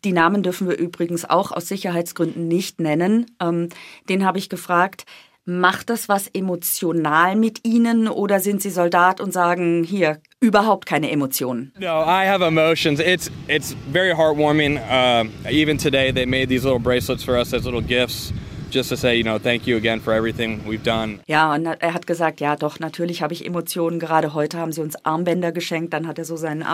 die 0.05 0.13
Namen 0.13 0.43
dürfen 0.43 0.69
wir 0.69 0.77
übrigens 0.77 1.29
auch 1.29 1.53
aus 1.53 1.69
Sicherheitsgründen 1.69 2.49
nicht 2.49 2.81
nennen. 2.81 3.27
Ähm, 3.41 3.69
den 4.09 4.25
habe 4.25 4.39
ich 4.39 4.49
gefragt, 4.49 5.05
macht 5.45 5.91
das 5.91 6.09
was 6.09 6.29
emotional 6.29 7.35
mit 7.37 7.67
Ihnen 7.67 8.09
oder 8.09 8.41
sind 8.41 8.63
Sie 8.63 8.71
Soldat 8.71 9.21
und 9.21 9.33
sagen, 9.33 9.85
hier, 9.85 10.21
überhaupt 10.41 10.87
keine 10.87 11.11
Emotionen? 11.11 11.73
No, 11.79 12.03
I 12.03 12.27
have 12.27 12.45
emotions. 12.45 13.01
It's, 13.01 13.31
it's 13.49 13.75
very 13.93 14.13
heartwarming. 14.13 14.79
Uh, 14.79 15.29
even 15.51 15.79
today 15.79 16.13
they 16.13 16.27
made 16.27 16.49
these 16.49 16.65
little 16.65 16.81
bracelets 16.81 17.25
for 17.25 17.37
us 17.37 17.53
as 17.53 17.65
little 17.65 17.83
gifts 17.83 18.33
just 18.73 18.89
to 18.91 18.97
say, 18.97 19.17
you 19.17 19.23
know, 19.23 19.39
thank 19.39 19.67
you 19.67 19.77
again 19.77 20.01
for 20.01 20.13
everything 20.13 20.61
we've 20.67 20.83
done. 20.83 21.21
Ja, 21.27 21.53
und 21.55 21.67
er 21.67 21.95
hat 21.95 22.07
gesagt, 22.07 22.41
ja, 22.41 22.57
doch, 22.57 22.79
natürlich 22.79 23.23
habe 23.23 23.35
ich 23.35 23.45
Emotionen. 23.45 23.99
Gerade 23.99 24.35
heute 24.35 24.59
haben 24.59 24.73
sie 24.73 24.81
uns 24.81 25.05
Armbänder 25.05 25.53
geschenkt. 25.53 25.93
Dann 25.93 26.07
hat 26.07 26.19
er 26.19 26.25
so 26.25 26.37
seinen, 26.37 26.65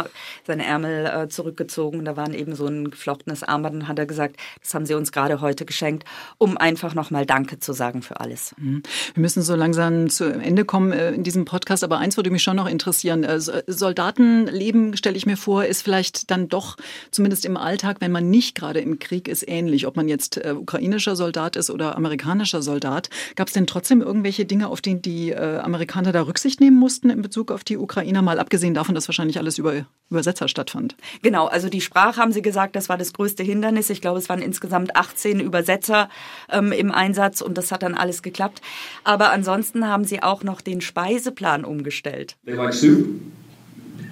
seine 0.46 0.64
Ärmel 0.64 1.06
äh, 1.06 1.28
zurückgezogen. 1.28 2.04
Da 2.04 2.16
waren 2.16 2.34
eben 2.34 2.54
so 2.54 2.66
ein 2.66 2.90
geflochtenes 2.90 3.42
Armband. 3.42 3.74
Und 3.76 3.88
hat 3.88 3.98
er 3.98 4.06
gesagt, 4.06 4.36
das 4.62 4.74
haben 4.74 4.86
sie 4.86 4.94
uns 4.94 5.12
gerade 5.12 5.40
heute 5.40 5.64
geschenkt, 5.64 6.04
um 6.38 6.56
einfach 6.56 6.94
nochmal 6.94 7.26
Danke 7.26 7.58
zu 7.58 7.72
sagen 7.72 8.02
für 8.02 8.20
alles. 8.20 8.54
Mhm. 8.58 8.82
Wir 9.14 9.20
müssen 9.20 9.42
so 9.42 9.54
langsam 9.54 10.10
zu 10.10 10.24
Ende 10.24 10.64
kommen 10.64 10.92
äh, 10.92 11.12
in 11.12 11.22
diesem 11.22 11.44
Podcast. 11.44 11.84
Aber 11.84 11.98
eins 11.98 12.16
würde 12.16 12.30
mich 12.30 12.42
schon 12.42 12.56
noch 12.56 12.68
interessieren. 12.68 13.24
Äh, 13.24 13.40
Soldatenleben, 13.40 14.96
stelle 14.96 15.16
ich 15.16 15.26
mir 15.26 15.36
vor, 15.36 15.64
ist 15.64 15.82
vielleicht 15.82 16.30
dann 16.30 16.48
doch, 16.48 16.76
zumindest 17.10 17.44
im 17.44 17.56
Alltag, 17.56 17.96
wenn 18.00 18.12
man 18.12 18.30
nicht 18.30 18.54
gerade 18.54 18.80
im 18.80 18.98
Krieg 18.98 19.28
ist, 19.28 19.46
ähnlich. 19.48 19.86
Ob 19.86 19.96
man 19.96 20.08
jetzt 20.08 20.36
äh, 20.36 20.52
ukrainischer 20.52 21.16
Soldat 21.16 21.56
ist 21.56 21.70
oder 21.70 21.85
oder 21.86 21.96
amerikanischer 21.96 22.62
Soldat. 22.62 23.08
Gab 23.34 23.48
es 23.48 23.54
denn 23.54 23.66
trotzdem 23.66 24.02
irgendwelche 24.02 24.44
Dinge, 24.44 24.68
auf 24.68 24.80
die 24.80 25.00
die 25.00 25.30
äh, 25.30 25.58
Amerikaner 25.58 26.12
da 26.12 26.22
Rücksicht 26.22 26.60
nehmen 26.60 26.78
mussten 26.78 27.10
in 27.10 27.22
Bezug 27.22 27.50
auf 27.50 27.64
die 27.64 27.76
Ukrainer, 27.76 28.22
mal 28.22 28.38
abgesehen 28.38 28.74
davon, 28.74 28.94
dass 28.94 29.08
wahrscheinlich 29.08 29.38
alles 29.38 29.58
über 29.58 29.86
Übersetzer 30.10 30.48
stattfand? 30.48 30.96
Genau, 31.22 31.46
also 31.46 31.68
die 31.68 31.80
Sprache 31.80 32.20
haben 32.20 32.32
Sie 32.32 32.42
gesagt, 32.42 32.76
das 32.76 32.88
war 32.88 32.96
das 32.96 33.12
größte 33.12 33.42
Hindernis. 33.42 33.90
Ich 33.90 34.00
glaube, 34.00 34.18
es 34.18 34.28
waren 34.28 34.40
insgesamt 34.40 34.96
18 34.96 35.40
Übersetzer 35.40 36.08
ähm, 36.50 36.72
im 36.72 36.92
Einsatz 36.92 37.40
und 37.40 37.58
das 37.58 37.72
hat 37.72 37.82
dann 37.82 37.94
alles 37.94 38.22
geklappt. 38.22 38.60
Aber 39.04 39.30
ansonsten 39.30 39.86
haben 39.86 40.04
Sie 40.04 40.22
auch 40.22 40.42
noch 40.42 40.60
den 40.60 40.80
Speiseplan 40.80 41.64
umgestellt. 41.64 42.36
They 42.44 42.54
like 42.54 42.72
soup. 42.72 43.06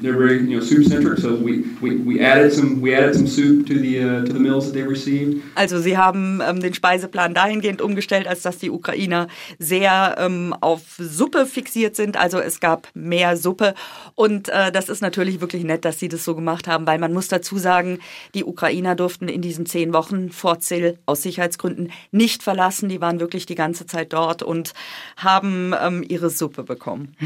They're 0.04 0.18
very 0.18 0.38
you 0.38 0.58
know 0.58 0.60
soup 0.60 0.84
centric. 0.84 1.18
So 1.18 1.34
we, 1.34 1.64
we, 1.80 1.96
we 1.96 2.20
added 2.20 2.52
some 2.52 2.80
we 2.80 2.94
added 2.94 3.14
some 3.14 3.26
soup 3.26 3.66
to 3.66 3.74
the 3.78 4.00
uh, 4.00 4.24
to 4.24 4.32
the 4.32 4.38
meals 4.38 4.66
that 4.66 4.74
they 4.74 4.82
received. 4.82 5.42
Also 5.54 5.80
sie 5.80 5.96
haben 5.96 6.40
ähm, 6.46 6.60
den 6.60 6.74
Speiseplan 6.74 7.34
dahingehend 7.34 7.80
umgestellt, 7.80 8.26
als 8.28 8.42
dass 8.42 8.58
die 8.58 8.70
Ukrainer 8.70 9.28
sehr 9.58 10.16
ähm, 10.18 10.54
auf 10.60 10.82
Suppe 10.98 11.46
fixiert 11.46 11.96
sind. 11.96 12.16
Also 12.16 12.38
es 12.38 12.60
gab 12.60 12.88
mehr 12.94 13.36
Suppe 13.36 13.74
und 14.14 14.48
äh, 14.50 14.70
das 14.70 14.88
ist 14.88 15.00
natürlich 15.00 15.40
wirklich 15.40 15.64
nett, 15.64 15.84
dass 15.84 15.98
sie 15.98 16.08
das 16.08 16.24
so 16.24 16.34
gemacht 16.34 16.68
haben, 16.68 16.86
weil 16.86 16.98
man 16.98 17.12
muss 17.12 17.28
dazu 17.28 17.58
sagen, 17.58 17.98
die 18.34 18.44
Ukrainer 18.44 18.94
durften 18.94 19.28
in 19.28 19.40
diesen 19.40 19.66
zehn 19.66 19.92
Wochen 19.92 20.30
Fort 20.30 20.62
Sill 20.62 20.98
aus 21.06 21.22
Sicherheitsgründen 21.22 21.90
nicht 22.12 22.42
verlassen. 22.42 22.88
Die 22.88 23.00
waren 23.00 23.20
wirklich 23.20 23.46
die 23.46 23.54
ganze 23.54 23.86
Zeit 23.86 24.12
dort 24.12 24.42
und 24.42 24.74
haben 25.16 25.74
ähm, 25.80 26.04
ihre 26.06 26.30
Suppe 26.30 26.62
bekommen. 26.62 27.16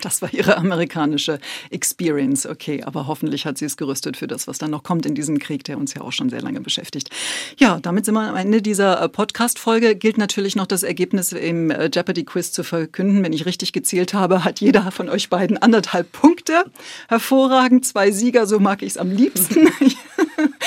Das 0.00 0.22
war 0.22 0.32
ihre 0.32 0.56
amerikanische 0.56 1.38
Experience. 1.70 2.15
Experience. 2.16 2.46
Okay, 2.46 2.82
aber 2.82 3.06
hoffentlich 3.06 3.46
hat 3.46 3.58
sie 3.58 3.66
es 3.66 3.76
gerüstet 3.76 4.16
für 4.16 4.26
das, 4.26 4.48
was 4.48 4.58
dann 4.58 4.70
noch 4.70 4.82
kommt 4.82 5.06
in 5.06 5.14
diesem 5.14 5.38
Krieg, 5.38 5.64
der 5.64 5.78
uns 5.78 5.94
ja 5.94 6.02
auch 6.02 6.12
schon 6.12 6.30
sehr 6.30 6.40
lange 6.40 6.60
beschäftigt. 6.60 7.10
Ja, 7.58 7.78
damit 7.80 8.04
sind 8.06 8.14
wir 8.14 8.28
am 8.28 8.36
Ende 8.36 8.62
dieser 8.62 9.02
äh, 9.02 9.08
Podcast-Folge. 9.08 9.96
Gilt 9.96 10.18
natürlich 10.18 10.56
noch 10.56 10.66
das 10.66 10.82
Ergebnis 10.82 11.32
im 11.32 11.70
äh, 11.70 11.90
Jeopardy-Quiz 11.92 12.52
zu 12.52 12.64
verkünden. 12.64 13.22
Wenn 13.22 13.32
ich 13.32 13.46
richtig 13.46 13.72
gezählt 13.72 14.14
habe, 14.14 14.44
hat 14.44 14.60
jeder 14.60 14.90
von 14.90 15.08
euch 15.08 15.28
beiden 15.28 15.58
anderthalb 15.58 16.10
Punkte. 16.12 16.64
Hervorragend, 17.08 17.84
zwei 17.84 18.10
Sieger, 18.10 18.46
so 18.46 18.58
mag 18.58 18.82
ich 18.82 18.90
es 18.90 18.98
am 18.98 19.10
liebsten. 19.10 19.68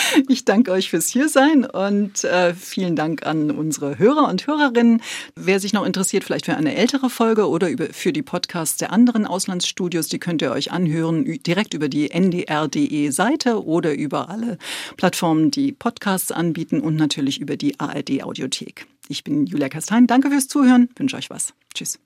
Ich 0.27 0.45
danke 0.45 0.71
euch 0.71 0.89
fürs 0.89 1.07
Hiersein 1.07 1.65
und 1.65 2.23
äh, 2.23 2.53
vielen 2.53 2.95
Dank 2.95 3.25
an 3.25 3.51
unsere 3.51 3.97
Hörer 3.97 4.27
und 4.29 4.47
Hörerinnen. 4.47 5.01
Wer 5.35 5.59
sich 5.59 5.73
noch 5.73 5.85
interessiert, 5.85 6.23
vielleicht 6.23 6.45
für 6.45 6.55
eine 6.55 6.75
ältere 6.75 7.09
Folge 7.09 7.47
oder 7.49 7.69
über, 7.69 7.87
für 7.91 8.13
die 8.13 8.21
Podcasts 8.21 8.77
der 8.77 8.91
anderen 8.91 9.25
Auslandsstudios, 9.25 10.07
die 10.07 10.19
könnt 10.19 10.41
ihr 10.41 10.51
euch 10.51 10.71
anhören 10.71 11.25
direkt 11.43 11.73
über 11.73 11.89
die 11.89 12.11
ndr.de 12.11 13.09
Seite 13.11 13.63
oder 13.65 13.93
über 13.93 14.29
alle 14.29 14.57
Plattformen, 14.97 15.51
die 15.51 15.71
Podcasts 15.71 16.31
anbieten 16.31 16.81
und 16.81 16.95
natürlich 16.95 17.39
über 17.39 17.57
die 17.57 17.79
ARD 17.79 18.23
Audiothek. 18.23 18.85
Ich 19.07 19.23
bin 19.23 19.45
Julia 19.45 19.69
Kastein. 19.69 20.05
Danke 20.05 20.29
fürs 20.29 20.47
Zuhören. 20.47 20.89
Wünsche 20.95 21.17
euch 21.17 21.29
was. 21.29 21.53
Tschüss. 21.73 21.99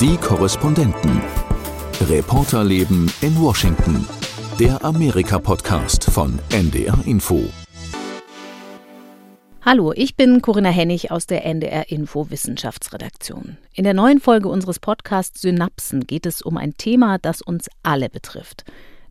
Die 0.00 0.16
Korrespondenten. 0.16 1.20
Reporterleben 2.08 3.12
in 3.20 3.38
Washington. 3.38 4.06
Der 4.60 4.84
Amerika-Podcast 4.84 6.04
von 6.04 6.38
NDR 6.50 6.98
Info. 7.06 7.42
Hallo, 9.62 9.94
ich 9.96 10.14
bin 10.14 10.42
Corinna 10.42 10.68
Hennig 10.68 11.10
aus 11.10 11.26
der 11.26 11.46
NDR 11.46 11.90
Info 11.90 12.28
Wissenschaftsredaktion. 12.28 13.56
In 13.72 13.84
der 13.84 13.94
neuen 13.94 14.20
Folge 14.20 14.48
unseres 14.48 14.78
Podcasts 14.78 15.40
Synapsen 15.40 16.06
geht 16.06 16.26
es 16.26 16.42
um 16.42 16.58
ein 16.58 16.76
Thema, 16.76 17.16
das 17.16 17.40
uns 17.40 17.70
alle 17.82 18.10
betrifft, 18.10 18.64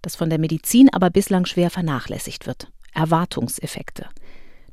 das 0.04 0.16
von 0.16 0.30
der 0.30 0.38
Medizin 0.38 0.90
aber 0.94 1.10
bislang 1.10 1.46
schwer 1.46 1.72
vernachlässigt 1.72 2.46
wird. 2.46 2.72
Erwartungseffekte. 2.94 4.06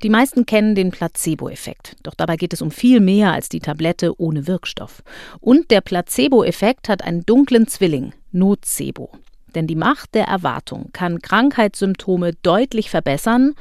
Die 0.03 0.11
meisten 0.11 0.45
kennen 0.45 0.75
den 0.75 0.91
Placebo-Effekt, 0.91 1.97
doch 2.03 2.15
dabei 2.15 2.37
geht 2.37 2.53
es 2.53 2.61
um 2.61 2.71
viel 2.71 3.01
mehr 3.01 3.33
als 3.33 3.49
die 3.49 3.61
Tablette 3.61 4.21
ohne 4.21 4.47
Wirkstoff. 4.47 5.03
Und 5.41 5.71
der 5.71 5.81
Placebo-Effekt 5.81 6.91
hat 6.91 7.03
einen 7.03 7.25
dunklen 7.25 7.67
Zwilling, 7.69 8.13
Nocebo. 8.33 9.11
Denn 9.55 9.67
die 9.67 9.77
Macht 9.77 10.15
der 10.15 10.25
Erwartung 10.25 10.91
kann 10.93 11.21
Krankheitssymptome 11.21 12.35
deutlich 12.43 12.91
verbessern 12.91 13.55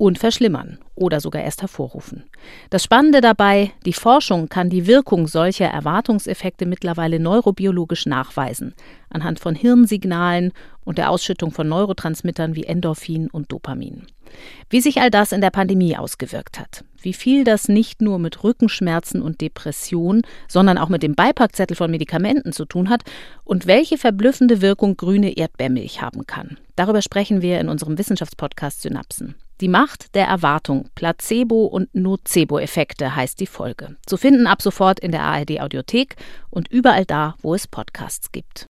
und 0.00 0.18
verschlimmern 0.18 0.78
oder 0.94 1.20
sogar 1.20 1.42
erst 1.42 1.60
hervorrufen. 1.60 2.24
Das 2.70 2.82
Spannende 2.82 3.20
dabei, 3.20 3.72
die 3.84 3.92
Forschung 3.92 4.48
kann 4.48 4.70
die 4.70 4.86
Wirkung 4.86 5.26
solcher 5.26 5.66
Erwartungseffekte 5.66 6.64
mittlerweile 6.64 7.20
neurobiologisch 7.20 8.06
nachweisen, 8.06 8.72
anhand 9.10 9.40
von 9.40 9.54
Hirnsignalen 9.54 10.52
und 10.84 10.96
der 10.96 11.10
Ausschüttung 11.10 11.52
von 11.52 11.68
Neurotransmittern 11.68 12.56
wie 12.56 12.64
Endorphin 12.64 13.28
und 13.28 13.52
Dopamin. 13.52 14.06
Wie 14.70 14.80
sich 14.80 15.02
all 15.02 15.10
das 15.10 15.32
in 15.32 15.42
der 15.42 15.50
Pandemie 15.50 15.98
ausgewirkt 15.98 16.58
hat, 16.58 16.82
wie 17.02 17.12
viel 17.12 17.44
das 17.44 17.68
nicht 17.68 18.00
nur 18.00 18.18
mit 18.18 18.42
Rückenschmerzen 18.42 19.20
und 19.20 19.42
Depression, 19.42 20.22
sondern 20.48 20.78
auch 20.78 20.88
mit 20.88 21.02
dem 21.02 21.14
Beipackzettel 21.14 21.76
von 21.76 21.90
Medikamenten 21.90 22.54
zu 22.54 22.64
tun 22.64 22.88
hat 22.88 23.02
und 23.44 23.66
welche 23.66 23.98
verblüffende 23.98 24.62
Wirkung 24.62 24.96
grüne 24.96 25.36
Erdbeermilch 25.36 26.00
haben 26.00 26.26
kann. 26.26 26.56
Darüber 26.74 27.02
sprechen 27.02 27.42
wir 27.42 27.60
in 27.60 27.68
unserem 27.68 27.98
Wissenschaftspodcast 27.98 28.80
Synapsen. 28.80 29.34
Die 29.60 29.68
Macht 29.68 30.14
der 30.14 30.26
Erwartung, 30.26 30.88
Placebo- 30.94 31.66
und 31.66 31.94
Nocebo-Effekte 31.94 33.14
heißt 33.14 33.38
die 33.40 33.46
Folge. 33.46 33.96
Zu 34.06 34.16
finden 34.16 34.46
ab 34.46 34.62
sofort 34.62 35.00
in 35.00 35.12
der 35.12 35.22
ARD 35.22 35.60
Audiothek 35.60 36.16
und 36.48 36.68
überall 36.68 37.04
da, 37.04 37.34
wo 37.42 37.54
es 37.54 37.68
Podcasts 37.68 38.32
gibt. 38.32 38.68